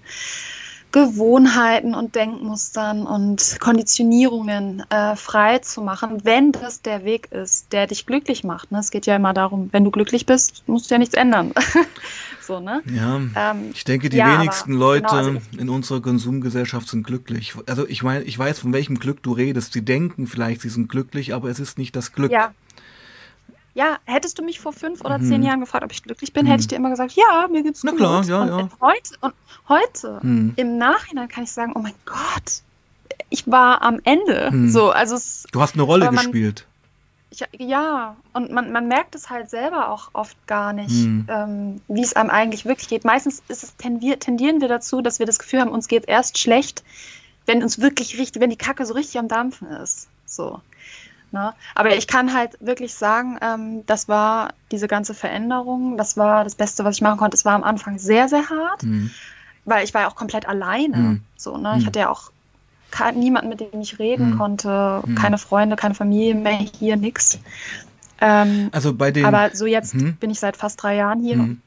[0.92, 7.88] Gewohnheiten und Denkmustern und Konditionierungen äh, frei zu machen, wenn das der Weg ist, der
[7.88, 8.72] dich glücklich macht.
[8.72, 8.80] Ne?
[8.80, 11.52] Es geht ja immer darum, wenn du glücklich bist, musst du ja nichts ändern.
[12.42, 12.82] so, ne?
[12.86, 17.56] Ja, Ähm, ich denke, die ja, wenigsten Leute genau, also in unserer Konsumgesellschaft sind glücklich.
[17.66, 19.74] Also ich meine, ich weiß, von welchem Glück du redest.
[19.74, 22.32] Sie denken vielleicht, sie sind glücklich, aber es ist nicht das Glück.
[22.32, 22.54] Ja.
[23.76, 25.28] Ja, hättest du mich vor fünf oder Mhm.
[25.28, 26.50] zehn Jahren gefragt, ob ich glücklich bin, Mhm.
[26.50, 28.00] hätte ich dir immer gesagt, ja, mir geht's Na gut.
[28.00, 28.70] klar, ja, und ja.
[28.82, 29.34] heute und
[29.68, 30.54] heute Hm.
[30.56, 32.62] im Nachhinein kann ich sagen, oh mein Gott,
[33.30, 34.50] ich war am Ende.
[34.50, 34.70] Hm.
[34.72, 36.66] So, also es, Du hast eine Rolle man- gespielt.
[37.32, 41.28] ich, ja, und man, man merkt es halt selber auch oft gar nicht, Hm.
[41.30, 43.04] ähm, wie es einem eigentlich wirklich geht.
[43.04, 46.38] Meistens ist es, tendier, tendieren wir dazu, dass wir das Gefühl haben, uns geht erst
[46.38, 46.82] schlecht,
[47.46, 50.08] wenn uns wirklich richtig, wenn die Kacke so richtig am Dampfen ist.
[50.26, 50.62] So.
[51.36, 51.54] Ne?
[51.76, 56.56] Aber ich kann halt wirklich sagen, ähm, das war diese ganze Veränderung, das war das
[56.56, 57.36] Beste, was ich machen konnte.
[57.36, 59.12] Es war am Anfang sehr, sehr hart, Hm.
[59.66, 60.96] weil ich war ja auch komplett alleine.
[60.96, 61.22] Hm.
[61.36, 61.76] So, ne?
[61.78, 62.32] Ich hatte ja auch
[63.16, 64.38] niemanden, mit dem ich reden Hm.
[64.38, 65.16] konnte, Hm.
[65.16, 67.38] keine Freunde, keine Familie mehr hier, nix.
[68.22, 69.26] Ähm, Also bei den.
[69.26, 71.58] aber so jetzt bin ich seit fast drei Jahren hier.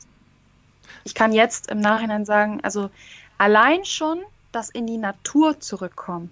[1.04, 2.88] Ich kann jetzt im Nachhinein sagen, also
[3.36, 4.18] allein schon
[4.50, 6.30] das in die Natur zurückkommen,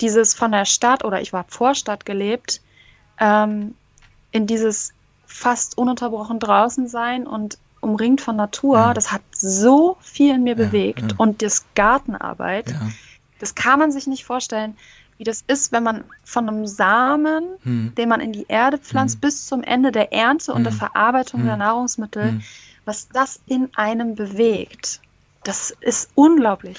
[0.00, 2.60] dieses von der Stadt oder ich war Vorstadt gelebt,
[3.18, 3.74] ähm,
[4.32, 4.92] in dieses
[5.26, 8.94] fast ununterbrochen draußen sein und umringt von Natur, Ja.
[8.94, 11.02] das hat so viel in mir Ja, bewegt.
[11.02, 11.08] ja.
[11.16, 12.74] Und das Gartenarbeit,
[13.38, 14.76] das kann man sich nicht vorstellen,
[15.18, 17.92] wie das ist, wenn man von einem Samen, Hm.
[17.96, 19.20] den man in die Erde pflanzt, Mhm.
[19.20, 20.78] bis zum Ende der Ernte und der Mhm.
[20.78, 21.58] Verarbeitung der Mhm.
[21.60, 22.42] Nahrungsmittel, Hm.
[22.86, 25.00] was das in einem bewegt.
[25.44, 26.78] Das ist unglaublich.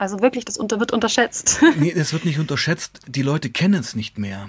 [0.00, 1.60] Also wirklich, das unter, wird unterschätzt.
[1.78, 3.00] Nee, es wird nicht unterschätzt.
[3.06, 4.48] Die Leute kennen es nicht mehr.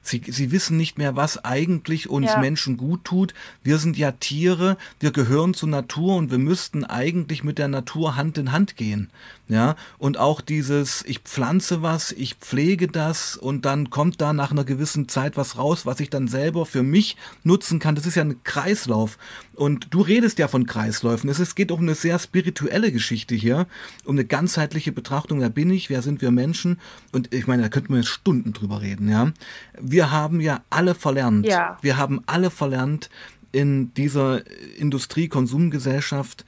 [0.00, 2.38] Sie, sie wissen nicht mehr, was eigentlich uns Ja.
[2.38, 3.34] Menschen gut tut.
[3.64, 8.14] Wir sind ja Tiere, wir gehören zur Natur und wir müssten eigentlich mit der Natur
[8.14, 9.10] Hand in Hand gehen.
[9.48, 14.50] Ja, und auch dieses, ich pflanze was, ich pflege das und dann kommt da nach
[14.50, 17.94] einer gewissen Zeit was raus, was ich dann selber für mich nutzen kann.
[17.94, 19.18] Das ist ja ein Kreislauf.
[19.54, 21.30] Und du redest ja von Kreisläufen.
[21.30, 23.68] Es geht um eine sehr spirituelle Geschichte hier,
[24.04, 25.40] um eine ganzheitliche Betrachtung.
[25.40, 25.90] Wer bin ich?
[25.90, 26.80] Wer sind wir Menschen?
[27.12, 29.32] Und ich meine, da könnten wir jetzt Stunden drüber reden, ja.
[29.80, 31.46] Wir haben ja alle verlernt.
[31.46, 31.78] Ja.
[31.82, 33.10] Wir haben alle verlernt
[33.52, 34.42] in dieser
[34.76, 36.44] Industrie-Konsumgesellschaft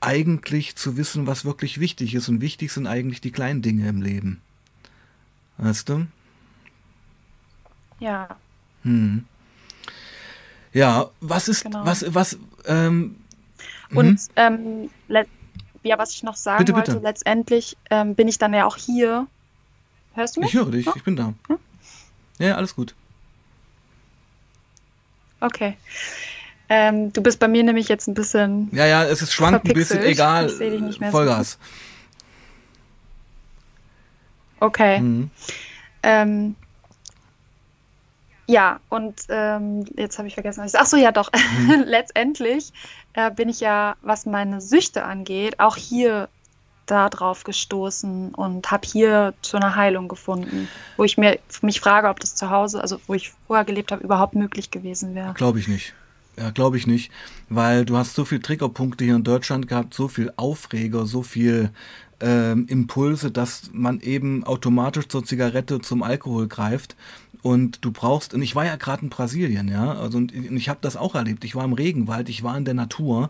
[0.00, 2.28] eigentlich zu wissen, was wirklich wichtig ist.
[2.28, 4.40] Und wichtig sind eigentlich die kleinen Dinge im Leben.
[5.58, 6.06] Weißt du?
[7.98, 8.28] ja,
[8.82, 9.24] Hm.
[10.72, 11.84] Ja, was ist, Genau.
[11.84, 13.16] was, was, ähm,
[13.92, 14.18] und mhm.
[14.36, 14.90] ähm,
[15.82, 17.02] ja, was ich noch sagen Bitte, wollte, bitte.
[17.04, 19.26] letztendlich ähm, bin ich dann ja auch hier.
[20.14, 20.50] Hörst du mich?
[20.50, 21.34] ich höre dich, ich bin da.
[21.48, 21.58] Hm?
[22.38, 22.94] Ja, alles gut.
[25.40, 25.76] Okay.
[26.72, 28.68] Ähm, du bist bei mir nämlich jetzt ein bisschen.
[28.72, 30.46] Ja, ja, es ist schwankt ein bisschen, egal.
[30.46, 31.58] Ich dich nicht mehr so Vollgas.
[34.60, 35.00] Okay.
[35.00, 35.30] Mhm.
[36.04, 36.54] Ähm,
[38.46, 40.80] Ja, und ähm, jetzt habe ich vergessen, was ich.
[40.80, 41.30] Ach so, ja, doch.
[41.32, 41.82] Mhm.
[41.86, 42.72] Letztendlich
[43.14, 46.28] äh, bin ich ja, was meine Süchte angeht, auch hier
[46.86, 52.18] darauf gestoßen und habe hier zu einer Heilung gefunden, wo ich mir mich frage, ob
[52.20, 55.32] das zu Hause, also wo ich vorher gelebt habe, überhaupt möglich gewesen wäre.
[55.34, 55.94] Glaube ich nicht.
[56.40, 57.12] Ja, glaube ich nicht,
[57.50, 61.70] weil du hast so viel Triggerpunkte hier in Deutschland gehabt, so viel Aufreger, so viel
[62.20, 66.96] ähm, Impulse, dass man eben automatisch zur Zigarette, zum Alkohol greift.
[67.42, 70.80] Und du brauchst, und ich war ja gerade in Brasilien, ja, also und ich habe
[70.80, 71.44] das auch erlebt.
[71.44, 73.28] Ich war im Regenwald, ich war in der Natur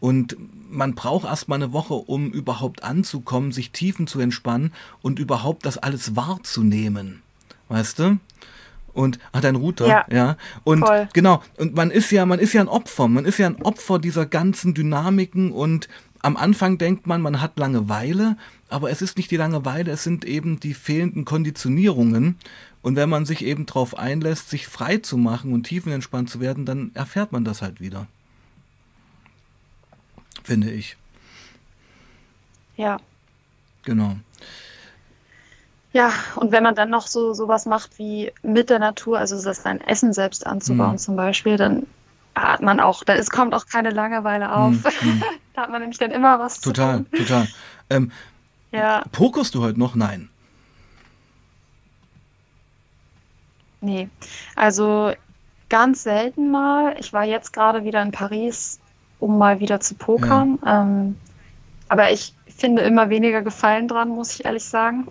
[0.00, 0.36] und
[0.68, 5.64] man braucht erst mal eine Woche, um überhaupt anzukommen, sich tiefen zu entspannen und überhaupt
[5.64, 7.22] das alles wahrzunehmen.
[7.68, 8.18] Weißt du?
[8.98, 10.06] Und ach, dein Router, ja.
[10.10, 10.36] ja.
[10.64, 11.08] Und voll.
[11.12, 13.98] genau, und man ist ja, man ist ja ein Opfer, man ist ja ein Opfer
[13.98, 15.88] dieser ganzen Dynamiken und
[16.20, 18.36] am Anfang denkt man, man hat Langeweile,
[18.68, 22.38] aber es ist nicht die Langeweile, es sind eben die fehlenden Konditionierungen.
[22.82, 26.64] Und wenn man sich eben darauf einlässt, sich frei zu machen und tiefenentspannt zu werden,
[26.64, 28.08] dann erfährt man das halt wieder
[30.48, 30.96] finde ich.
[32.76, 32.98] Ja.
[33.84, 34.16] Genau.
[35.92, 39.62] Ja, und wenn man dann noch so sowas macht wie mit der Natur, also das
[39.62, 40.98] sein Essen selbst anzubauen mhm.
[40.98, 41.86] zum Beispiel, dann
[42.34, 44.72] hat man auch, dann es kommt auch keine Langeweile auf.
[44.72, 45.22] Mhm.
[45.54, 47.10] da hat man nämlich dann immer was total, zu tun.
[47.10, 47.48] Total, total.
[47.90, 48.12] Ähm,
[48.70, 49.02] ja.
[49.12, 49.94] Pokerst du heute noch?
[49.94, 50.28] Nein.
[53.80, 54.08] Nee,
[54.56, 55.12] also
[55.70, 56.96] ganz selten mal.
[56.98, 58.80] Ich war jetzt gerade wieder in Paris
[59.20, 60.58] um mal wieder zu pokern.
[60.64, 60.82] Ja.
[60.82, 61.16] Ähm,
[61.88, 65.08] aber ich finde immer weniger Gefallen dran, muss ich ehrlich sagen.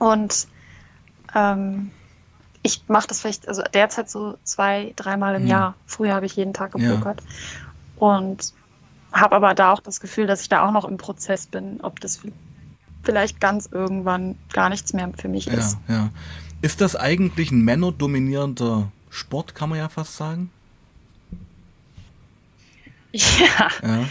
[0.00, 0.48] Und
[1.34, 1.90] ähm,
[2.62, 5.48] ich mache das vielleicht, also derzeit so zwei, dreimal im mhm.
[5.48, 5.74] Jahr.
[5.86, 7.20] Früher habe ich jeden Tag gepokert.
[7.20, 8.06] Ja.
[8.08, 8.54] Und
[9.12, 12.00] habe aber da auch das Gefühl, dass ich da auch noch im Prozess bin, ob
[12.00, 12.20] das
[13.02, 15.76] vielleicht ganz irgendwann gar nichts mehr für mich ja, ist.
[15.86, 16.08] Ja.
[16.62, 20.50] Ist das eigentlich ein männerdominierender Sport, kann man ja fast sagen?
[23.12, 23.68] Ja.
[23.82, 24.04] ja.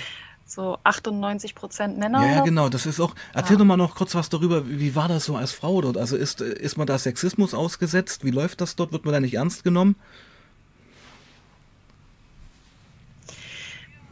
[0.49, 2.25] So 98 Prozent Männer.
[2.25, 2.69] Ja, ja, genau.
[2.69, 3.13] Das ist auch.
[3.35, 3.59] Erzähl ja.
[3.59, 4.67] doch mal noch kurz was darüber.
[4.67, 5.95] Wie war das so als Frau dort?
[5.95, 8.25] Also ist, ist man da Sexismus ausgesetzt?
[8.25, 8.91] Wie läuft das dort?
[8.91, 9.95] Wird man da nicht ernst genommen?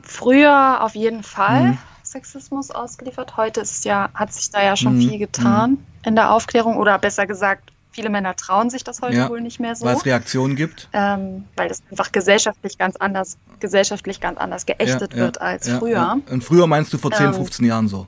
[0.03, 1.77] Früher auf jeden Fall mhm.
[2.03, 3.35] Sexismus ausgeliefert.
[3.35, 5.09] Heute ist ja, hat sich da ja schon mhm.
[5.09, 5.85] viel getan mhm.
[6.03, 9.59] in der Aufklärung oder besser gesagt, Viele Männer trauen sich das heute ja, wohl nicht
[9.59, 9.83] mehr so.
[9.83, 10.87] Weil es Reaktionen gibt.
[10.93, 15.67] Ähm, weil das einfach gesellschaftlich ganz anders, gesellschaftlich ganz anders geächtet ja, ja, wird als
[15.67, 16.17] früher.
[16.29, 18.05] Und früher meinst du vor 10, ähm, 15 Jahren so?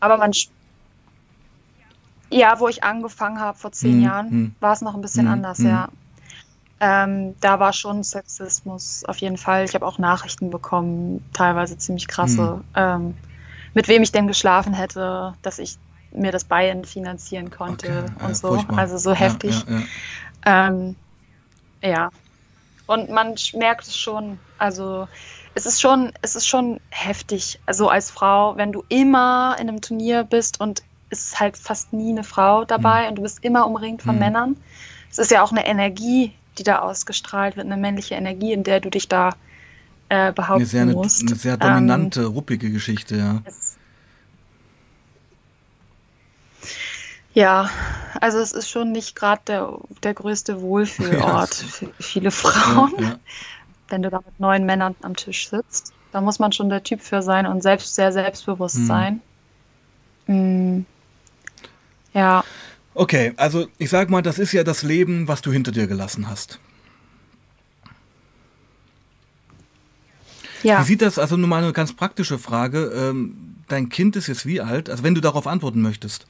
[0.00, 0.32] Aber man
[2.28, 4.54] ja, wo ich angefangen habe vor zehn hm, Jahren, hm.
[4.58, 5.66] war es noch ein bisschen hm, anders, hm.
[5.68, 5.88] ja.
[6.80, 9.64] Ähm, da war schon Sexismus auf jeden Fall.
[9.64, 12.64] Ich habe auch Nachrichten bekommen, teilweise ziemlich krasse, hm.
[12.74, 13.14] ähm,
[13.74, 15.78] mit wem ich denn geschlafen hätte, dass ich
[16.12, 18.48] mir das Bayern finanzieren konnte okay, und ja, so.
[18.48, 18.78] Furchtbar.
[18.78, 19.64] Also so heftig.
[19.68, 19.82] Ja,
[20.46, 20.96] ja, ähm,
[21.82, 22.10] ja.
[22.86, 25.06] Und man merkt es schon, also
[25.54, 29.80] es ist schon, es ist schon heftig, also als Frau, wenn du immer in einem
[29.80, 33.08] Turnier bist und es ist halt fast nie eine Frau dabei mhm.
[33.08, 34.20] und du bist immer umringt von mhm.
[34.20, 34.56] Männern.
[35.10, 38.80] Es ist ja auch eine Energie, die da ausgestrahlt wird, eine männliche Energie, in der
[38.80, 39.34] du dich da
[40.08, 41.20] äh, behaupten eine sehr, musst.
[41.20, 43.42] Eine, eine sehr dominante, ähm, ruppige Geschichte, ja.
[43.44, 43.67] Es,
[47.38, 47.70] Ja,
[48.20, 53.18] also es ist schon nicht gerade der, der größte Wohlfühlort für viele Frauen, ja, ja.
[53.90, 55.92] wenn du da mit neun Männern am Tisch sitzt.
[56.10, 58.86] Da muss man schon der Typ für sein und selbst sehr selbstbewusst hm.
[58.86, 59.20] sein.
[60.26, 60.86] Mhm.
[62.12, 62.42] Ja.
[62.94, 66.28] Okay, also ich sag mal, das ist ja das Leben, was du hinter dir gelassen
[66.28, 66.58] hast.
[70.64, 70.80] Ja.
[70.80, 74.44] Wie sieht das, also nur mal eine ganz praktische Frage, ähm, dein Kind ist jetzt
[74.44, 74.90] wie alt?
[74.90, 76.26] Also wenn du darauf antworten möchtest.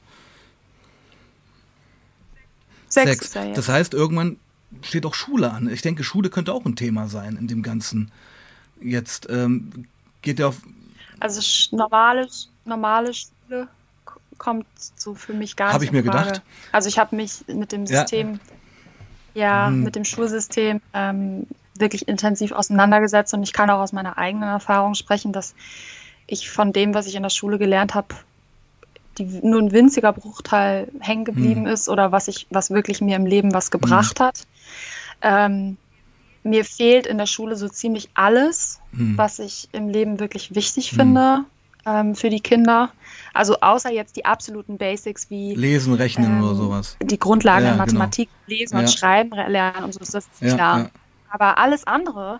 [2.89, 3.31] Sechs.
[3.31, 3.55] Sechs.
[3.55, 4.37] Das heißt, irgendwann
[4.81, 5.69] steht auch Schule an.
[5.69, 8.11] Ich denke, Schule könnte auch ein Thema sein in dem Ganzen.
[8.81, 9.87] Jetzt ähm,
[10.21, 10.57] geht er auf.
[11.19, 11.41] Also
[11.75, 12.27] normale,
[12.65, 13.67] normale Schule
[14.37, 14.65] kommt
[14.95, 15.89] so für mich gar hab nicht.
[15.89, 16.27] Habe ich mir Frage.
[16.29, 16.43] gedacht.
[16.71, 18.39] Also ich habe mich mit dem System,
[19.33, 19.83] ja, ja hm.
[19.83, 21.45] mit dem Schulsystem ähm,
[21.77, 25.55] wirklich intensiv auseinandergesetzt und ich kann auch aus meiner eigenen Erfahrung sprechen, dass
[26.27, 28.15] ich von dem, was ich in der Schule gelernt habe,
[29.19, 31.67] die nur ein winziger Bruchteil hängen geblieben mhm.
[31.67, 34.23] ist oder was ich, was wirklich mir im Leben was gebracht mhm.
[34.23, 34.47] hat.
[35.21, 35.77] Ähm,
[36.43, 39.17] mir fehlt in der Schule so ziemlich alles, mhm.
[39.17, 41.43] was ich im Leben wirklich wichtig finde
[41.85, 42.89] ähm, für die Kinder.
[43.33, 46.97] Also außer jetzt die absoluten Basics wie Lesen, Rechnen ähm, oder sowas.
[47.01, 48.59] Die Grundlagen ja, Mathematik, genau.
[48.59, 48.79] Lesen ja.
[48.81, 50.89] und Schreiben lernen und so, das ist ja, klar.
[51.29, 52.39] Aber alles andere,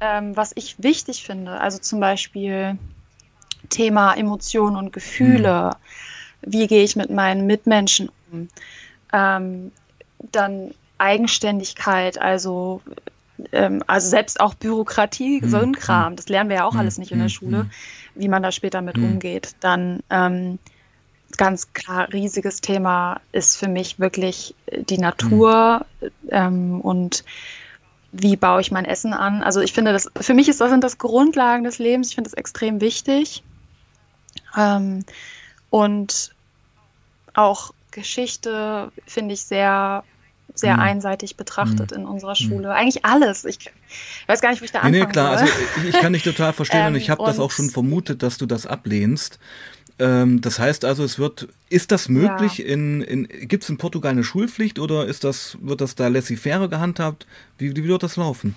[0.00, 2.78] ähm, was ich wichtig finde, also zum Beispiel
[3.68, 6.11] Thema Emotionen und Gefühle, mhm
[6.42, 8.48] wie gehe ich mit meinen Mitmenschen um.
[9.12, 9.72] Ähm,
[10.32, 12.82] dann Eigenständigkeit, also,
[13.52, 15.48] ähm, also selbst auch Bürokratie, Mhm.
[15.48, 15.72] so ein Mhm.
[15.72, 16.80] Kram, das lernen wir ja auch Mhm.
[16.80, 17.30] alles nicht in der Mhm.
[17.30, 17.70] Schule, Mhm.
[18.14, 19.04] wie man da später mit Mhm.
[19.04, 19.56] umgeht.
[19.60, 20.58] Dann ähm,
[21.36, 25.86] ganz klar, riesiges Thema ist für mich wirklich die Natur
[26.30, 27.24] ähm, und
[28.12, 29.42] wie baue ich mein Essen an.
[29.42, 32.10] Also ich finde, das, für mich ist das, sind das Grundlagen des Lebens.
[32.10, 33.42] Ich finde das extrem wichtig.
[34.56, 35.04] Ähm,
[35.70, 36.31] und
[37.34, 40.04] auch Geschichte finde ich sehr,
[40.54, 40.82] sehr Mhm.
[40.82, 41.98] einseitig betrachtet Mhm.
[41.98, 42.72] in unserer Schule.
[42.74, 43.44] Eigentlich alles.
[43.44, 43.58] Ich,
[43.88, 45.48] ich weiß gar nicht, wo ich da Nee, nee, anfangen klar, soll.
[45.48, 47.70] also ich, ich kann dich total verstehen und Ähm, ich habe das und- auch schon
[47.70, 49.38] vermutet, dass du das ablehnst.
[49.98, 52.64] Ähm, das heißt also, es wird, ist das möglich Ja.
[52.66, 56.68] in, in gibt es in Portugal eine Schulpflicht oder ist das, wird das da laissez-faire
[56.68, 57.26] gehandhabt?
[57.58, 58.56] Wie, wie wird das laufen?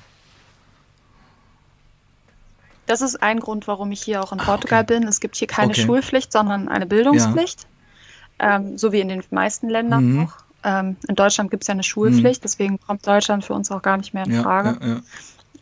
[2.85, 4.99] Das ist ein Grund, warum ich hier auch in Ah, Portugal okay.
[4.99, 5.07] bin.
[5.07, 5.81] Es gibt hier keine Okay.
[5.85, 7.65] Schulpflicht, sondern eine Bildungspflicht.
[8.39, 10.23] Ähm, so wie in den meisten Ländern Mhm.
[10.25, 10.33] auch.
[10.63, 13.97] Ähm, in Deutschland gibt es ja eine Schulpflicht, deswegen kommt Deutschland für uns auch gar
[13.97, 14.77] nicht mehr in Ja, Frage.
[14.81, 14.87] ja,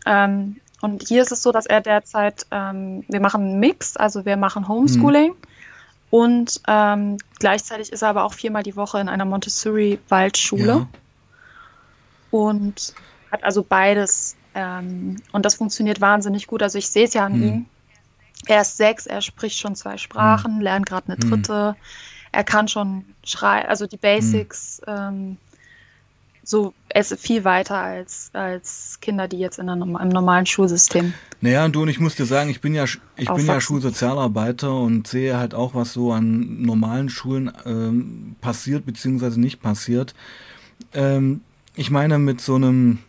[0.05, 0.25] ja.
[0.25, 4.25] Ähm, und hier ist es so, dass er derzeit, ähm, wir machen einen Mix, also
[4.25, 5.33] wir machen Homeschooling
[6.09, 10.87] und ähm, gleichzeitig ist er aber auch viermal die Woche in einer Montessori-Waldschule
[12.29, 12.95] und
[13.31, 14.37] hat also beides.
[14.55, 16.61] Und das funktioniert wahnsinnig gut.
[16.61, 17.41] Also ich sehe es ja an Hm.
[17.41, 17.65] ihm.
[18.45, 21.29] Er ist sechs, er spricht schon zwei Sprachen, lernt gerade eine Hm.
[21.29, 21.75] dritte.
[22.33, 24.81] Er kann schon schreiben, also die Basics.
[24.85, 25.37] Ähm,
[26.43, 31.13] so, ist viel weiter als, als Kinder, die jetzt in einem, im normalen Schulsystem.
[31.39, 33.61] Naja, und du, und ich muss dir sagen, ich bin ja, ich bin ja.
[33.61, 40.13] Schulsozialarbeiter und sehe halt auch, was so an normalen Schulen ähm, passiert, beziehungsweise nicht passiert.
[40.93, 41.41] Ähm,
[41.75, 42.99] ich meine, mit so einem,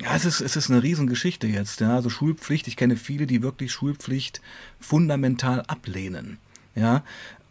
[0.00, 1.94] ja, es ist, es ist eine Riesengeschichte jetzt, ja.
[1.94, 4.40] Also Schulpflicht, ich kenne viele, die wirklich Schulpflicht
[4.80, 6.38] fundamental ablehnen.
[6.74, 7.02] Ja.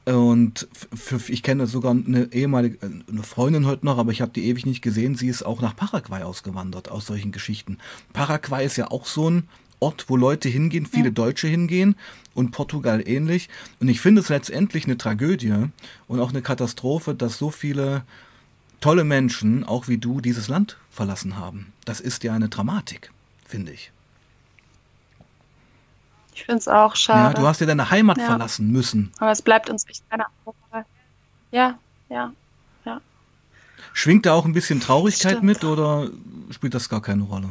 [0.06, 4.46] Und für, ich kenne sogar eine ehemalige, eine Freundin heute noch, aber ich habe die
[4.48, 5.16] ewig nicht gesehen.
[5.16, 7.78] Sie ist auch nach Paraguay ausgewandert aus solchen Geschichten.
[8.12, 9.48] Paraguay ist ja auch so ein
[9.80, 11.96] Ort, wo Leute hingehen, viele Deutsche hingehen
[12.34, 13.50] und Portugal ähnlich.
[13.80, 15.68] Und ich finde es letztendlich eine Tragödie
[16.08, 18.04] und auch eine Katastrophe, dass so viele
[18.82, 21.72] tolle Menschen, auch wie du, dieses Land verlassen haben.
[21.86, 23.12] Das ist ja eine Dramatik,
[23.46, 23.92] finde ich.
[26.34, 27.42] Ich finde es auch Ja, schade.
[27.42, 28.26] du hast ja deine Heimat Ja.
[28.26, 29.12] verlassen müssen.
[29.20, 30.86] aber es bleibt uns echt keine andere Wahl.
[31.52, 31.80] Ja,
[32.10, 32.34] ja.
[33.96, 35.44] Schwingt da auch ein bisschen Traurigkeit Stimmt.
[35.44, 36.10] mit oder
[36.52, 37.50] spielt das gar keine Rolle?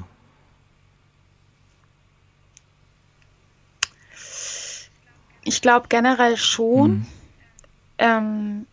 [5.44, 6.90] Ich glaube generell schon.
[6.90, 7.06] Mhm.
[7.98, 8.66] Ähm,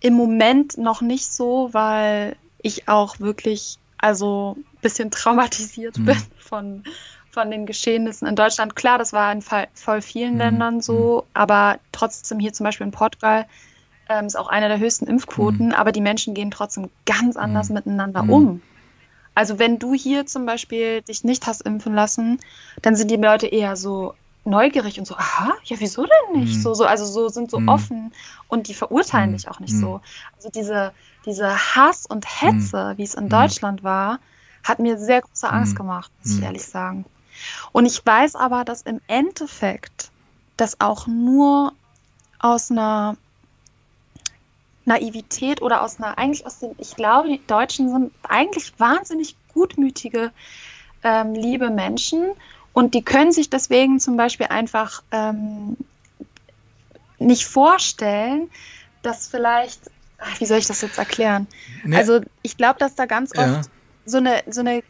[0.00, 6.04] Im Moment noch nicht so, weil ich auch wirklich, also ein bisschen traumatisiert Mhm.
[6.04, 6.84] bin von,
[7.36, 8.76] von den Geschehnissen in Deutschland.
[8.76, 10.38] Klar, das war in voll vielen Mhm.
[10.38, 13.46] Ländern so, aber trotzdem hier zum Beispiel in Portugal
[14.08, 17.74] ähm, ist auch eine der höchsten Impfquoten, aber die Menschen gehen trotzdem ganz anders Mhm.
[17.74, 18.30] miteinander Mhm.
[18.30, 18.62] um.
[19.34, 22.40] Also wenn du hier zum Beispiel dich nicht hast impfen lassen,
[22.82, 24.14] dann sind die Leute eher so
[24.44, 26.58] neugierig und so, aha, ja, wieso denn nicht?
[26.58, 26.62] Mhm.
[26.62, 27.68] So, so, also so sind so Mhm.
[27.68, 28.14] offen
[28.48, 29.36] und die verurteilen Mhm.
[29.36, 29.80] dich auch nicht Mhm.
[29.80, 30.00] so.
[30.36, 30.94] Also diese,
[31.26, 33.30] diese Hass und Hetze, wie es in Mhm.
[33.30, 34.20] Deutschland war,
[34.64, 35.76] hat mir sehr große Angst Mhm.
[35.76, 36.44] gemacht, muss ich Mhm.
[36.44, 37.06] ehrlich sagen.
[37.72, 40.10] Und ich weiß aber, dass im Endeffekt
[40.56, 41.72] das auch nur
[42.38, 43.16] aus einer
[44.84, 50.32] Naivität oder aus einer, eigentlich aus dem, ich glaube, die Deutschen sind eigentlich wahnsinnig gutmütige,
[51.02, 52.32] ähm, liebe Menschen
[52.72, 55.76] und die können sich deswegen zum Beispiel einfach ähm,
[57.18, 58.50] nicht vorstellen,
[59.02, 59.80] dass vielleicht,
[60.18, 61.46] ach, wie soll ich das jetzt erklären?
[61.84, 63.60] Ne, Also ich glaube, dass da ganz ja.
[63.60, 63.70] oft
[64.04, 64.82] so eine, so eine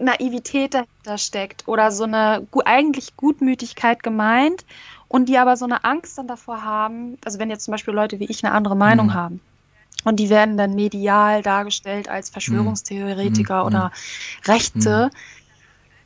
[0.00, 4.64] Naivität dahinter steckt oder so eine eigentlich Gutmütigkeit gemeint
[5.08, 8.18] und die aber so eine Angst dann davor haben, also wenn jetzt zum Beispiel Leute
[8.20, 9.14] wie ich eine andere Meinung Mhm.
[9.14, 9.40] haben
[10.04, 13.66] und die werden dann medial dargestellt als Verschwörungstheoretiker Mhm.
[13.66, 13.92] oder
[14.46, 15.10] Rechte,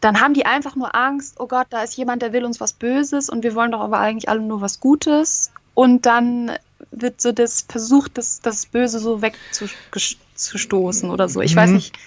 [0.00, 2.72] dann haben die einfach nur Angst, oh Gott, da ist jemand, der will uns was
[2.72, 6.52] Böses und wir wollen doch aber eigentlich alle nur was Gutes und dann
[6.92, 11.40] wird so das versucht, das, das Böse so wegzustoßen oder so.
[11.40, 11.76] Ich weiß Mhm.
[11.76, 11.98] nicht.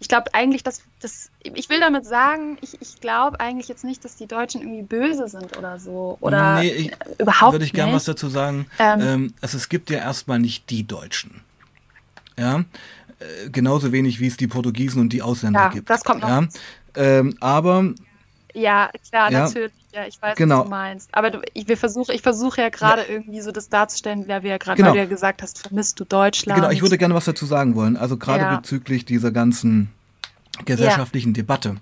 [0.00, 1.30] Ich glaube eigentlich, dass das.
[1.42, 5.28] Ich will damit sagen, ich, ich glaube eigentlich jetzt nicht, dass die Deutschen irgendwie böse
[5.28, 6.18] sind oder so.
[6.20, 7.96] Oder Nee, ich- überhaupt würde ich gern nicht.
[7.96, 8.66] was dazu sagen.
[8.78, 9.00] Ähm.
[9.00, 11.40] Ähm, also es gibt ja erstmal nicht die Deutschen.
[12.38, 12.60] Ja.
[13.18, 15.88] Äh, genauso wenig wie es die Portugiesen und die Ausländer Ja, gibt.
[15.90, 16.48] das kommt noch Ja.
[16.96, 17.92] Ähm, aber
[18.54, 19.44] Ja, klar, Ja.
[19.44, 19.72] natürlich.
[19.92, 20.58] Ja, ich weiß, Genau.
[20.58, 21.08] was du meinst.
[21.12, 24.58] Aber du, ich, wir versuche, ich versuche ja gerade irgendwie so das darzustellen, wir ja
[24.58, 24.94] gerade, Genau.
[24.94, 26.60] ja gesagt hast, vermisst du Deutschland.
[26.60, 27.96] Genau, ich würde gerne was dazu sagen wollen.
[27.96, 28.56] Also gerade Ja.
[28.56, 29.90] bezüglich dieser ganzen
[30.64, 31.76] gesellschaftlichen Debatte.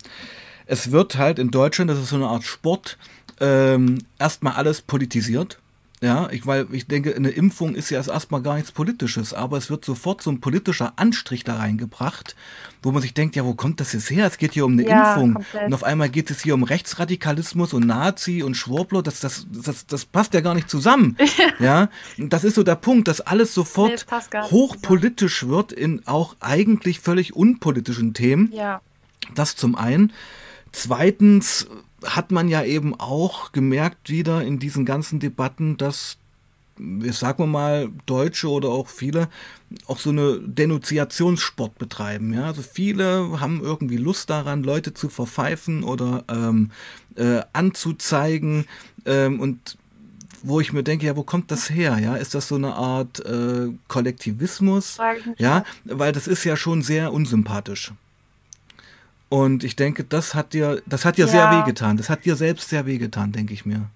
[0.66, 2.99] Es wird halt in Deutschland, das ist so eine Art Sport,
[3.41, 5.59] ähm, erstmal alles politisiert.
[6.01, 9.69] Ja, ich, weil ich denke, eine Impfung ist ja erstmal gar nichts Politisches, aber es
[9.69, 12.37] wird sofort so ein politischer Anstrich da reingebracht,
[12.83, 14.27] wo man sich denkt, ja, wo kommt das jetzt her?
[14.27, 15.35] Es geht hier um eine ja, Impfung.
[15.35, 15.67] Komplett.
[15.67, 19.03] Und auf einmal geht es hier um Rechtsradikalismus und Nazi und Schwurbler.
[19.03, 21.17] Das, das, das, das passt ja gar nicht zusammen.
[21.59, 27.01] ja, das ist so der Punkt, dass alles sofort nee, hochpolitisch wird in auch eigentlich
[27.01, 28.53] völlig unpolitischen Themen.
[28.53, 28.81] Ja.
[29.35, 30.13] Das zum einen.
[30.71, 31.67] Zweitens
[32.05, 36.19] hat man ja eben auch gemerkt wieder in diesen ganzen Debatten, dass
[37.11, 39.29] sagen wir mal, Deutsche oder auch viele
[39.87, 42.33] auch so eine Denunziationssport betreiben.
[42.33, 42.47] Ja?
[42.47, 46.71] Also viele haben irgendwie Lust daran, Leute zu verpfeifen oder ähm,
[47.17, 48.67] äh, anzuzeigen
[49.05, 49.77] ähm, und
[50.43, 51.99] wo ich mir denke, ja, wo kommt das her?
[51.99, 54.97] Ja, ist das so eine Art äh, Kollektivismus?
[55.37, 57.93] Ja, weil das ist ja schon sehr unsympathisch.
[59.29, 61.31] Und ich denke, das hat dir, das hat dir ja.
[61.31, 61.97] sehr wehgetan.
[61.97, 63.91] Das hat dir selbst sehr wehgetan, denke ich mir.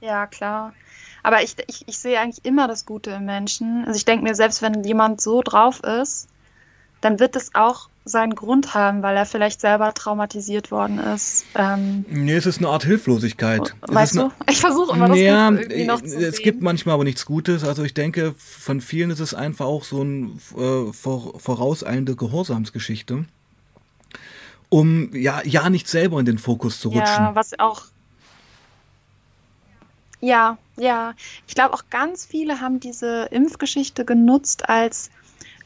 [0.00, 0.72] Ja, klar.
[1.22, 3.84] Aber ich, ich, ich sehe eigentlich immer das Gute im Menschen.
[3.86, 6.28] Also ich denke mir, selbst wenn jemand so drauf ist,
[7.00, 11.44] dann wird es auch seinen Grund haben, weil er vielleicht selber traumatisiert worden ist.
[11.56, 13.74] Ähm, nee, es ist eine Art Hilflosigkeit.
[13.82, 14.30] Weißt du?
[14.48, 16.44] ich versuche immer das ja, irgendwie noch zu Es sehen.
[16.44, 17.64] gibt manchmal aber nichts Gutes.
[17.64, 23.24] Also ich denke, von vielen ist es einfach auch so eine äh, vorauseilende Gehorsamsgeschichte.
[24.68, 27.24] Um ja, ja nicht selber in den Fokus zu rutschen.
[27.24, 27.86] Ja, was auch
[30.20, 31.14] ja, ja.
[31.46, 35.10] Ich glaube auch ganz viele haben diese Impfgeschichte genutzt als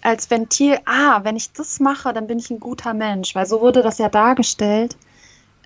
[0.03, 3.61] als Ventil, ah, wenn ich das mache, dann bin ich ein guter Mensch, weil so
[3.61, 4.96] wurde das ja dargestellt,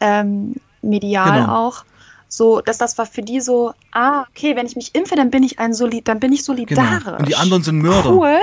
[0.01, 1.67] ähm, medial genau.
[1.67, 1.85] auch,
[2.29, 5.43] so, dass das war für die so, ah, okay, wenn ich mich impfe, dann bin
[5.43, 7.05] ich ein Solid, dann bin ich solidarisch.
[7.05, 7.19] Genau.
[7.19, 8.13] Und die anderen sind Mörder.
[8.13, 8.41] Cool.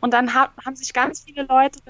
[0.00, 1.80] Und dann ha haben sich ganz viele Leute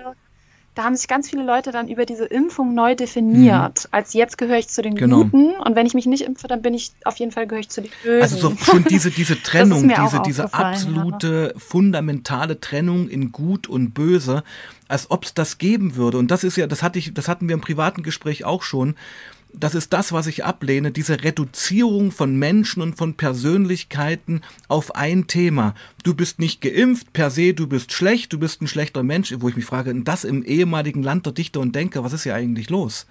[0.74, 3.84] da haben sich ganz viele Leute dann über diese Impfung neu definiert.
[3.84, 3.88] Mhm.
[3.90, 5.24] Als jetzt gehöre ich zu den genau.
[5.24, 7.68] Guten und wenn ich mich nicht impfe, dann bin ich auf jeden Fall gehöre ich
[7.68, 8.22] zu den Bösen.
[8.22, 11.60] Also so schon diese, diese Trennung, diese, diese absolute ja.
[11.60, 14.44] fundamentale Trennung in Gut und Böse,
[14.86, 16.18] als ob es das geben würde.
[16.18, 18.94] Und das ist ja, das hatte ich, das hatten wir im privaten Gespräch auch schon
[19.52, 25.26] das ist das, was ich ablehne, diese Reduzierung von Menschen und von Persönlichkeiten auf ein
[25.26, 25.74] Thema.
[26.02, 29.48] Du bist nicht geimpft, per se, du bist schlecht, du bist ein schlechter Mensch, wo
[29.48, 32.70] ich mich frage, das im ehemaligen Land der Dichter und Denker, was ist hier eigentlich
[32.70, 33.06] los?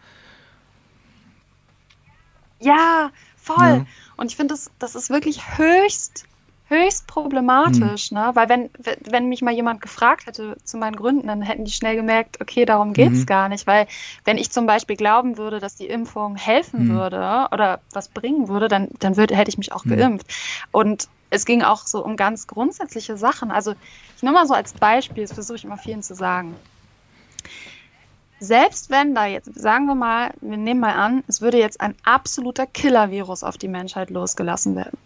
[2.60, 3.58] Ja, voll.
[3.58, 3.86] Ja.
[4.18, 6.26] Und ich finde, das, das ist wirklich höchst
[6.70, 8.18] höchst problematisch, mhm.
[8.18, 8.32] ne?
[8.34, 8.70] Weil wenn,
[9.10, 12.66] wenn mich mal jemand gefragt hätte zu meinen Gründen, dann hätten die schnell gemerkt, okay,
[12.66, 13.26] darum geht es mhm.
[13.26, 13.68] gar nicht.
[13.68, 13.88] Weil
[14.24, 16.96] wenn ich zum Beispiel glauben würde, dass die Impfung helfen mhm.
[16.96, 19.98] würde oder was bringen würde, dann, dann würde, hätte ich mich auch mhm.
[19.98, 20.28] geimpft.
[20.72, 23.52] Und es ging auch so um ganz grundsätzliche Sachen.
[23.52, 23.74] Also
[24.16, 26.56] ich nehme mal so als Beispiel, das versuche ich immer vielen zu sagen
[28.40, 31.96] selbst wenn da jetzt, sagen wir mal, wir nehmen mal an, es würde jetzt ein
[32.04, 34.98] absoluter Killer-Virus auf die Menschheit losgelassen werden.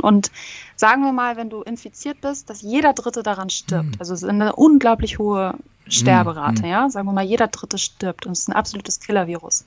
[0.00, 0.30] Und
[0.76, 3.86] sagen wir mal, wenn du infiziert bist, dass jeder Dritte daran stirbt.
[3.86, 3.96] Mhm.
[3.98, 5.54] Also es ist eine unglaublich hohe
[5.88, 6.68] Sterberate, mhm.
[6.68, 6.90] ja.
[6.90, 9.64] Sagen wir mal, jeder Dritte stirbt und es ist ein absolutes Killer-Virus.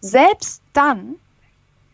[0.00, 1.16] Selbst dann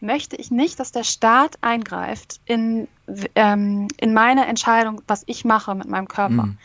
[0.00, 2.88] möchte ich nicht, dass der Staat eingreift in,
[3.34, 6.46] ähm, in meine Entscheidung, was ich mache mit meinem Körper.
[6.46, 6.58] Mhm.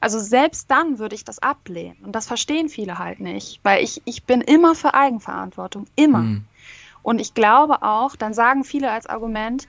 [0.00, 1.96] Also selbst dann würde ich das ablehnen.
[2.04, 6.20] Und das verstehen viele halt nicht, weil ich, ich bin immer für Eigenverantwortung, immer.
[6.20, 6.44] Mhm.
[7.02, 9.66] Und ich glaube auch, dann sagen viele als Argument,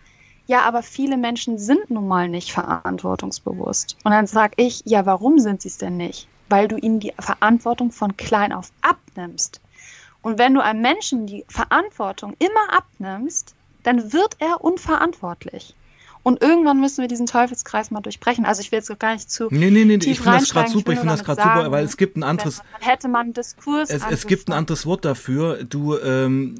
[0.49, 3.97] ja, aber viele Menschen sind nun mal nicht verantwortungsbewusst.
[4.03, 6.27] Und dann sage ich, ja, warum sind sie es denn nicht?
[6.49, 9.61] Weil du ihnen die Verantwortung von klein auf abnimmst.
[10.23, 15.75] Und wenn du einem Menschen die Verantwortung immer abnimmst, dann wird er unverantwortlich.
[16.23, 18.43] Und irgendwann müssen wir diesen Teufelskreis mal durchbrechen.
[18.43, 19.49] Also ich will jetzt gar nicht zu.
[19.51, 21.95] Nee, nee, nee, ich finde das gerade super, ich finde das gerade super, weil es
[21.95, 22.63] gibt ein anderes.
[22.79, 23.91] hätte man Diskurs.
[23.91, 25.63] Es, es gibt ein anderes Wort dafür.
[25.63, 26.55] Du, ähm,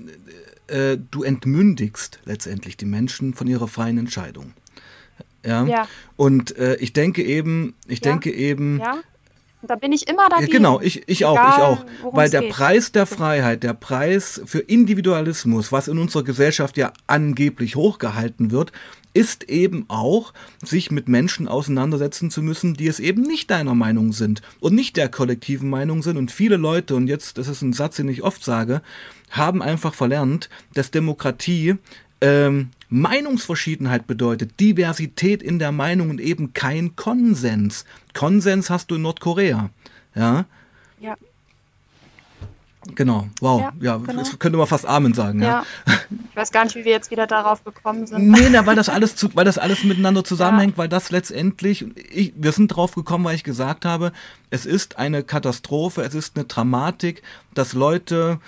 [0.70, 4.54] äh, du entmündigst letztendlich die Menschen von ihrer freien Entscheidung.
[5.46, 5.66] Ja.
[5.66, 5.88] ja.
[6.16, 8.12] Und äh, ich denke eben, ich ja.
[8.12, 9.00] denke eben, ja.
[9.62, 10.52] Da bin ich immer dagegen.
[10.52, 11.86] Ja, genau, ich, ich auch, ich auch.
[12.14, 12.52] Weil der geht.
[12.52, 18.72] Preis der Freiheit, der Preis für Individualismus, was in unserer Gesellschaft ja angeblich hochgehalten wird,
[19.14, 20.34] ist eben auch,
[20.64, 24.96] sich mit Menschen auseinandersetzen zu müssen, die es eben nicht deiner Meinung sind und nicht
[24.96, 26.16] der kollektiven Meinung sind.
[26.16, 28.82] Und viele Leute, und jetzt, das ist ein Satz, den ich oft sage,
[29.30, 31.76] haben einfach verlernt, dass Demokratie
[32.22, 37.86] ähm, Meinungsverschiedenheit bedeutet, Diversität in der Meinung und eben kein Konsens.
[38.14, 39.70] Konsens hast du in Nordkorea.
[40.16, 40.46] Ja.
[41.00, 41.16] Ja.
[42.96, 44.20] Genau, wow, ja, ja genau.
[44.20, 45.42] das könnte man fast Amen sagen.
[45.42, 45.64] Ja.
[45.86, 45.94] ja.
[46.30, 48.30] Ich weiß gar nicht, wie wir jetzt wieder darauf gekommen sind.
[48.30, 50.78] Nee, na, weil das alles zu, weil das alles miteinander zusammenhängt, ja.
[50.78, 54.14] weil das letztendlich, ich, wir sind drauf gekommen, weil ich gesagt habe,
[54.50, 57.22] es ist eine Katastrophe, es ist eine Dramatik,
[57.54, 58.40] dass Leute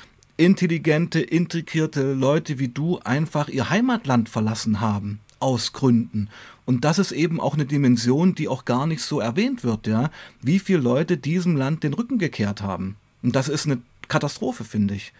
[0.42, 6.30] intelligente, integrierte Leute wie du einfach ihr Heimatland verlassen haben aus Gründen.
[6.66, 10.10] Und das ist eben auch eine Dimension, die auch gar nicht so erwähnt wird, ja,
[10.42, 12.96] wie viele Leute diesem Land den Rücken gekehrt haben.
[13.22, 15.14] Und das ist eine Katastrophe, finde ich.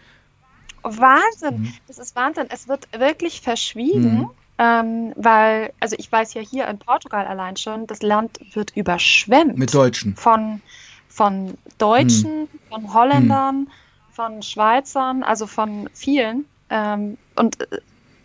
[0.82, 1.74] Wahnsinn, mhm.
[1.86, 2.46] das ist Wahnsinn.
[2.48, 4.18] Es wird wirklich verschwiegen.
[4.18, 4.30] Mhm.
[4.58, 9.56] Ähm, weil, also ich weiß ja hier in Portugal allein schon, das Land wird überschwemmt.
[9.56, 10.14] Mit Deutschen.
[10.14, 10.60] Von,
[11.08, 12.48] von Deutschen, hm.
[12.68, 13.68] von Holländern, hm.
[14.12, 16.44] Von Schweizern, also von vielen.
[16.70, 17.80] Ähm, und äh,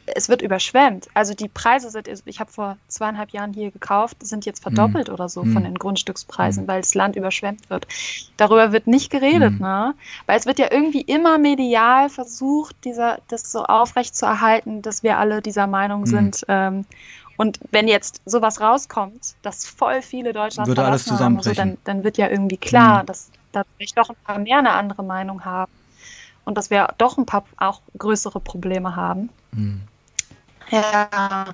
[0.07, 1.07] es wird überschwemmt.
[1.13, 5.11] Also die Preise sind, ich habe vor zweieinhalb Jahren hier gekauft, sind jetzt verdoppelt mm.
[5.11, 5.51] oder so mm.
[5.51, 6.67] von den Grundstückspreisen, mm.
[6.67, 7.87] weil das Land überschwemmt wird.
[8.37, 9.95] Darüber wird nicht geredet, ne?
[10.25, 15.03] Weil es wird ja irgendwie immer medial versucht, dieser, das so aufrecht zu erhalten, dass
[15.03, 16.43] wir alle dieser Meinung sind.
[16.47, 16.85] Ähm,
[17.35, 22.03] und wenn jetzt sowas rauskommt, dass voll viele Deutschland Würde alles haben, so, dann, dann
[22.03, 25.71] wird ja irgendwie klar, dass da vielleicht doch ein paar mehr eine andere Meinung haben
[26.45, 29.29] und dass wir doch ein paar auch größere Probleme haben.
[29.51, 29.81] Mhm.
[30.69, 31.53] Ja.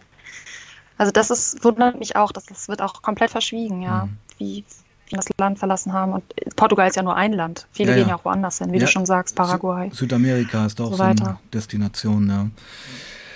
[0.98, 4.18] Also das ist, wundert mich auch, dass das wird auch komplett verschwiegen, ja, mhm.
[4.38, 4.64] wie,
[5.08, 6.14] wie das Land verlassen haben.
[6.14, 6.24] Und
[6.56, 7.68] Portugal ist ja nur ein Land.
[7.72, 8.86] Viele ja, gehen ja auch woanders hin, wie ja.
[8.86, 9.90] du schon sagst, Paraguay.
[9.90, 12.48] Sü Südamerika ist auch so, so eine Destination, ja.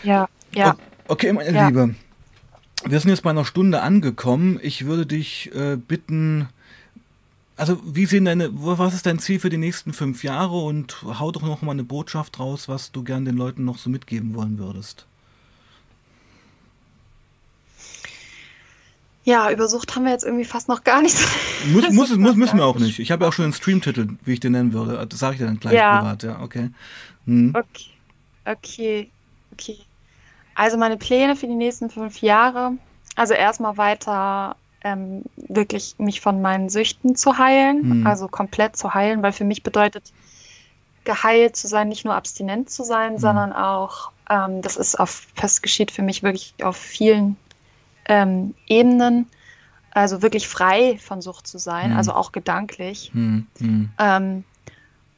[0.03, 0.76] Ja, ja.
[1.08, 1.68] Okay, meine ja.
[1.68, 1.95] Liebe.
[2.86, 4.60] Wir sind jetzt bei einer Stunde angekommen.
[4.62, 6.49] Ich würde dich äh, bitten,
[7.58, 11.32] also wie sehen deine, was ist dein Ziel für die nächsten fünf Jahre und hau
[11.32, 14.60] doch noch mal eine Botschaft raus, was du gern den Leuten noch so mitgeben wollen
[14.60, 15.05] würdest.
[19.24, 21.28] Ja, über Sucht haben wir jetzt irgendwie fast noch gar nichts.
[21.74, 22.99] Muss, muss, muss, müssen wir auch nicht.
[22.99, 25.05] Ich habe ja auch schon einen Streamtitel, wie ich den nennen würde.
[25.05, 25.97] Das sage ich dir dann gleich ja.
[25.97, 26.70] privat, ja, okay.
[27.26, 27.53] Hm.
[27.53, 27.89] Okay.
[28.45, 29.12] Okay.
[29.51, 29.78] Okay.
[30.55, 32.78] Also meine Pläne für die nächsten fünf Jahre.
[33.16, 34.55] Also erstmal weiter
[34.88, 38.08] ähm, wirklich mich von meinen Süchten zu heilen, hm.
[38.08, 40.14] also komplett zu heilen, weil für mich bedeutet
[41.04, 43.20] geheilt zu sein, nicht nur abstinent zu sein, hm.
[43.20, 47.38] sondern auch, ähm, das ist auf, das geschieht für mich wirklich auf vielen
[48.08, 49.28] ähm, Ebenen,
[49.92, 51.98] also wirklich frei von Sucht zu sein, mhm.
[51.98, 53.12] also auch gedanklich.
[53.14, 53.48] Mhm.
[53.98, 54.44] Ähm,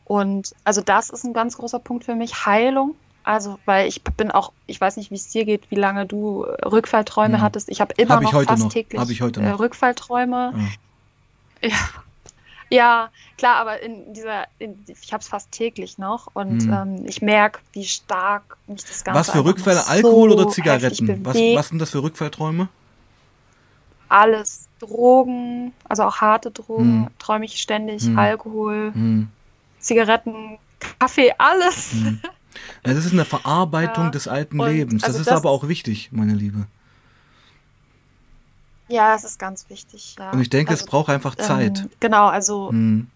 [0.05, 2.95] und also das ist ein ganz großer Punkt für mich, Heilung.
[3.24, 6.43] Also, weil ich bin auch, ich weiß nicht, wie es dir geht, wie lange du
[6.65, 7.41] Rückfallträume mhm.
[7.41, 7.70] hattest.
[7.70, 8.74] Ich habe immer hab noch fast noch.
[8.74, 10.53] täglich äh, Rückfallträume.
[11.61, 11.70] Ja.
[11.70, 11.76] ja.
[12.72, 13.09] Ja,
[13.39, 16.72] klar, aber in dieser, in, ich habe es fast täglich noch und hm.
[16.72, 19.20] ähm, ich merke, wie stark mich das Ganze.
[19.20, 21.26] Was für Rückfälle, Alkohol so oder Zigaretten?
[21.26, 22.70] Was, was sind das für Rückfallträume?
[24.09, 24.65] alles.
[24.80, 27.07] Drogen, also auch harte Drogen, hm.
[27.20, 28.17] träume ich ständig, hm.
[28.17, 29.28] Alkohol, hm.
[29.80, 30.57] Zigaretten,
[30.99, 31.91] Kaffee, alles.
[32.84, 32.95] Hm.
[32.95, 34.10] Das ist eine Verarbeitung ja.
[34.12, 35.01] des alten Und Lebens.
[35.01, 36.68] Das also ist das, aber auch wichtig, meine Liebe.
[38.88, 40.16] Ja, es ist ganz wichtig.
[40.18, 40.32] Ja.
[40.32, 41.80] Und ich denke, also, es braucht einfach ähm, Zeit.
[41.80, 43.07] Ähm, genau, also hm.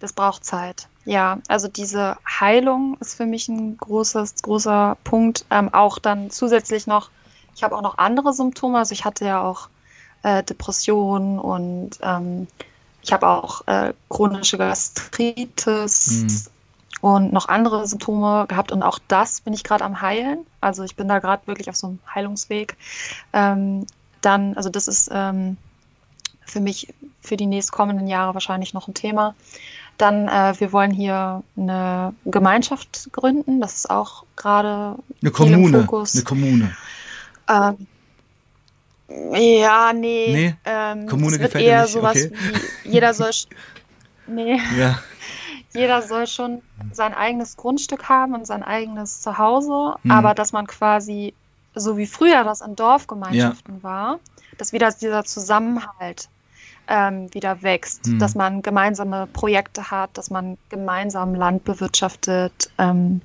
[0.00, 0.88] das braucht Zeit.
[1.04, 5.44] Ja, also diese Heilung ist für mich ein großes, großer Punkt.
[5.50, 7.10] Ähm, auch dann zusätzlich noch
[7.54, 8.78] ich habe auch noch andere Symptome.
[8.78, 9.68] Also ich hatte ja auch
[10.22, 12.46] äh, Depressionen und ähm,
[13.02, 16.51] ich habe auch äh, chronische Gastritis mhm.
[17.02, 18.72] Und noch andere Symptome gehabt.
[18.72, 20.46] Und auch das bin ich gerade am Heilen.
[20.62, 22.76] Also ich bin da gerade wirklich auf so einem Heilungsweg.
[23.32, 23.86] Ähm,
[24.22, 25.56] dann, also das ist ähm,
[26.46, 29.34] für mich für die nächstkommenden Jahre wahrscheinlich noch ein Thema.
[29.98, 33.60] Dann, äh, wir wollen hier eine Gemeinschaft gründen.
[33.60, 35.78] Das ist auch gerade eine Kommune.
[35.78, 36.76] Eine Kommune.
[37.48, 37.86] Ähm,
[39.34, 40.32] ja, nee.
[40.32, 40.54] Nee.
[40.64, 41.92] Ähm, Kommune gefällt eher nicht.
[41.92, 42.32] sowas okay.
[42.84, 43.32] wie jeder soll.
[44.28, 44.60] nee.
[44.78, 45.02] Ja.
[45.74, 46.62] Jeder soll schon
[46.92, 50.10] sein eigenes Grundstück haben und sein eigenes Zuhause, hm.
[50.10, 51.34] aber dass man quasi,
[51.74, 53.82] so wie früher das an Dorfgemeinschaften ja.
[53.82, 54.20] war,
[54.58, 56.28] dass wieder dieser Zusammenhalt
[56.88, 58.18] ähm, wieder wächst, hm.
[58.18, 62.70] dass man gemeinsame Projekte hat, dass man gemeinsam Land bewirtschaftet.
[62.78, 63.22] Ähm,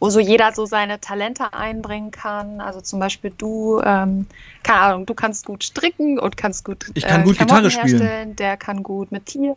[0.00, 2.60] wo so jeder so seine Talente einbringen kann.
[2.60, 4.26] Also zum Beispiel du, ähm,
[4.62, 8.36] keine Ahnung, du kannst gut stricken und kannst gut Ich kann äh, gut Gitarre spielen.
[8.36, 9.56] Der kann gut mit Tieren.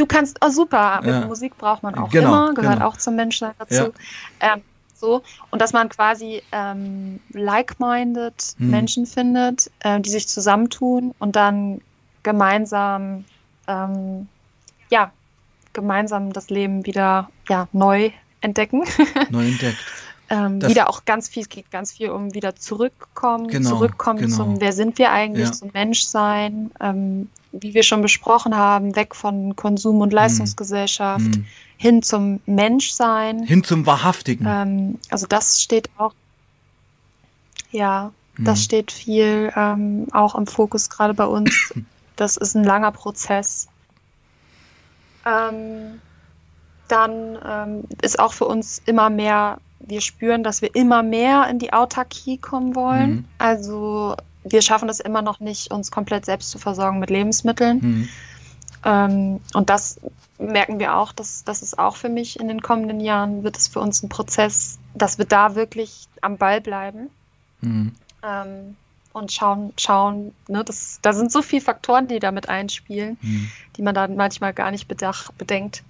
[0.00, 1.26] Du kannst, oh super, ja.
[1.26, 2.88] Musik braucht man auch genau, immer, gehört genau.
[2.88, 3.92] auch zum Menschen dazu.
[4.40, 4.54] Ja.
[4.54, 4.62] Ähm,
[4.94, 5.22] so.
[5.50, 8.70] Und dass man quasi ähm, like-minded hm.
[8.70, 11.82] Menschen findet, äh, die sich zusammentun und dann
[12.22, 13.26] gemeinsam,
[13.68, 14.26] ähm,
[14.88, 15.12] ja,
[15.74, 18.84] gemeinsam das Leben wieder ja, neu entdecken.
[19.30, 19.76] Neu entdeckt.
[20.30, 24.36] Ähm, wieder auch ganz viel, geht ganz viel um wieder zurückkommen, genau, zurückkommen genau.
[24.36, 25.52] zum, wer sind wir eigentlich, ja.
[25.52, 30.16] zum Menschsein, ähm, wie wir schon besprochen haben, weg von Konsum- und hm.
[30.16, 31.46] Leistungsgesellschaft, hm.
[31.76, 33.42] hin zum Menschsein.
[33.42, 34.46] Hin zum Wahrhaftigen.
[34.48, 36.14] Ähm, also das steht auch,
[37.72, 38.44] ja, hm.
[38.44, 41.74] das steht viel ähm, auch im Fokus gerade bei uns.
[42.16, 43.66] Das ist ein langer Prozess.
[45.24, 46.02] Ähm,
[46.88, 51.58] dann ähm, ist auch für uns immer mehr, wir spüren, dass wir immer mehr in
[51.58, 53.10] die Autarkie kommen wollen.
[53.10, 53.24] Mhm.
[53.38, 57.78] Also wir schaffen es immer noch nicht, uns komplett selbst zu versorgen mit Lebensmitteln.
[57.80, 58.08] Mhm.
[58.84, 60.00] Ähm, und das
[60.38, 63.68] merken wir auch, dass das ist auch für mich in den kommenden Jahren, wird es
[63.68, 67.10] für uns ein Prozess, dass wir da wirklich am Ball bleiben.
[67.60, 67.92] Mhm.
[68.22, 68.76] Ähm,
[69.12, 73.50] und schauen, schauen, ne, das, da sind so viele Faktoren, die damit einspielen, mhm.
[73.76, 75.82] die man dann manchmal gar nicht bedacht, bedenkt.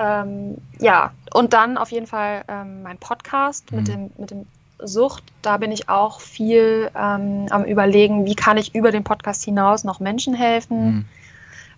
[0.00, 3.78] Ähm, ja, und dann auf jeden Fall ähm, mein Podcast mhm.
[3.78, 4.46] mit, dem, mit dem
[4.82, 5.22] Sucht.
[5.42, 9.84] Da bin ich auch viel ähm, am Überlegen, wie kann ich über den Podcast hinaus
[9.84, 11.04] noch Menschen helfen, mhm.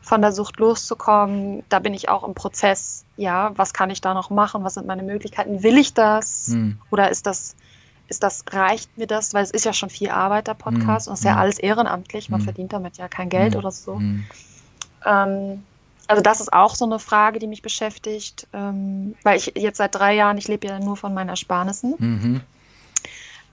[0.00, 1.64] von der Sucht loszukommen.
[1.68, 4.86] Da bin ich auch im Prozess, ja, was kann ich da noch machen, was sind
[4.86, 6.78] meine Möglichkeiten, will ich das mhm.
[6.90, 7.56] oder ist das
[8.08, 11.10] ist das, reicht mir das, weil es ist ja schon viel Arbeit, der Podcast, mm,
[11.10, 12.44] und es ist ja alles ehrenamtlich, man mm.
[12.44, 14.02] verdient damit ja kein Geld oder so.
[15.06, 15.64] Ähm,
[16.12, 19.94] also das ist auch so eine Frage, die mich beschäftigt, ähm, weil ich jetzt seit
[19.94, 21.94] drei Jahren, ich lebe ja nur von meinen Ersparnissen.
[21.98, 22.40] Mhm.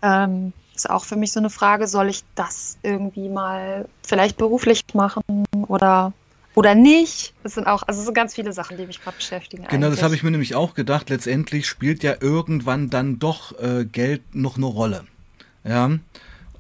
[0.02, 4.84] Ähm, ist auch für mich so eine Frage, soll ich das irgendwie mal vielleicht beruflich
[4.94, 5.24] machen
[5.70, 6.12] oder
[6.54, 7.34] oder nicht.
[7.44, 9.64] Das sind auch, also es sind ganz viele Sachen, die mich gerade beschäftigen.
[9.64, 10.00] Genau, eigentlich.
[10.00, 11.10] das habe ich mir nämlich auch gedacht.
[11.10, 15.06] Letztendlich spielt ja irgendwann dann doch äh, Geld noch eine Rolle.
[15.64, 15.92] Ja.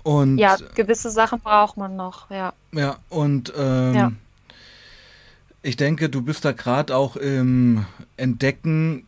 [0.03, 2.53] Und, ja, gewisse Sachen braucht man noch, ja.
[2.71, 4.11] Ja, und ähm, ja.
[5.61, 7.85] Ich denke, du bist da gerade auch im
[8.17, 9.05] Entdecken,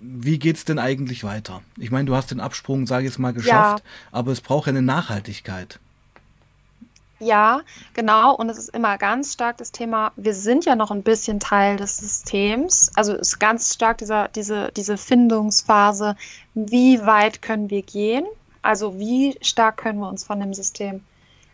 [0.00, 1.62] wie geht es denn eigentlich weiter?
[1.76, 3.90] Ich meine, du hast den Absprung, sage ich jetzt mal, geschafft, ja.
[4.12, 5.78] aber es braucht ja eine Nachhaltigkeit.
[7.18, 7.60] Ja,
[7.92, 8.34] genau.
[8.34, 11.76] Und es ist immer ganz stark das Thema, wir sind ja noch ein bisschen Teil
[11.76, 12.90] des Systems.
[12.94, 16.16] Also es ist ganz stark dieser, diese, diese Findungsphase,
[16.54, 18.24] wie weit können wir gehen?
[18.62, 21.02] Also wie stark können wir uns von dem System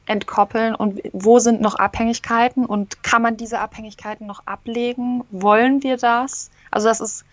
[0.06, 5.24] entkoppeln und wo sind noch Abhängigkeiten und kann man diese Abhängigkeiten noch ablegen?
[5.30, 6.50] Wollen wir das?
[6.70, 7.24] Also das ist,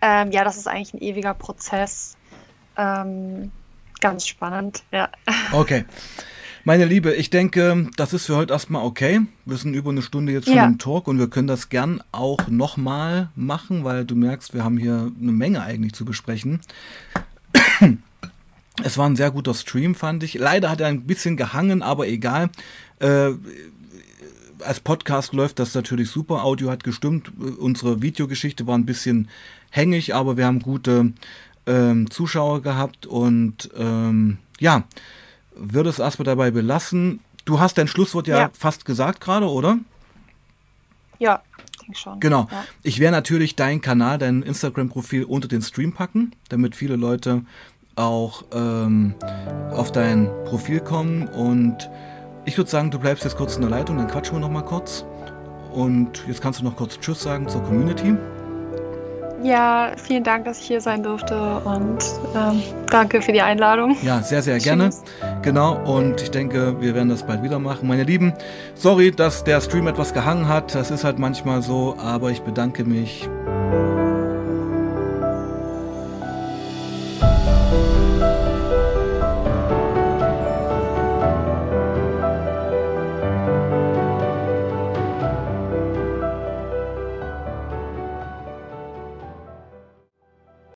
[0.00, 2.16] ähm, ja, das ist eigentlich ein ewiger Prozess.
[2.76, 3.50] Ähm,
[4.00, 5.08] ganz spannend, ja.
[5.52, 5.84] Okay.
[6.64, 9.22] Meine Liebe, ich denke, das ist für heute erstmal okay.
[9.46, 10.66] Wir sind über eine Stunde jetzt schon ja.
[10.66, 14.76] im Talk und wir können das gern auch nochmal machen, weil du merkst, wir haben
[14.76, 16.60] hier eine Menge eigentlich zu besprechen.
[18.82, 20.34] Es war ein sehr guter Stream, fand ich.
[20.34, 22.50] Leider hat er ein bisschen gehangen, aber egal.
[22.98, 23.32] Äh,
[24.60, 26.44] als Podcast läuft das natürlich super.
[26.44, 27.32] Audio hat gestimmt.
[27.58, 29.28] Unsere Videogeschichte war ein bisschen
[29.70, 31.12] hängig, aber wir haben gute
[31.66, 34.84] ähm, Zuschauer gehabt und ähm, ja,
[35.54, 37.20] würde es erstmal dabei belassen.
[37.44, 38.50] Du hast dein Schlusswort ja, ja.
[38.52, 39.78] fast gesagt gerade, oder?
[41.18, 41.42] Ja,
[41.90, 42.20] denke schon.
[42.20, 42.48] Genau.
[42.50, 42.64] Ja.
[42.82, 47.42] Ich werde natürlich deinen Kanal, dein Instagram-Profil unter den Stream packen, damit viele Leute
[47.96, 49.14] auch ähm,
[49.72, 51.28] auf dein Profil kommen.
[51.28, 51.90] Und
[52.44, 54.62] ich würde sagen, du bleibst jetzt kurz in der Leitung, dann quatschen wir noch mal
[54.62, 55.04] kurz.
[55.72, 58.16] Und jetzt kannst du noch kurz Tschüss sagen zur Community.
[59.42, 61.34] Ja, vielen Dank, dass ich hier sein durfte
[61.64, 62.04] und
[62.36, 63.96] ähm, danke für die Einladung.
[64.02, 64.90] Ja, sehr, sehr gerne.
[65.40, 67.88] Genau, und ich denke, wir werden das bald wieder machen.
[67.88, 68.34] Meine Lieben,
[68.74, 70.74] sorry, dass der Stream etwas gehangen hat.
[70.74, 73.30] Das ist halt manchmal so, aber ich bedanke mich.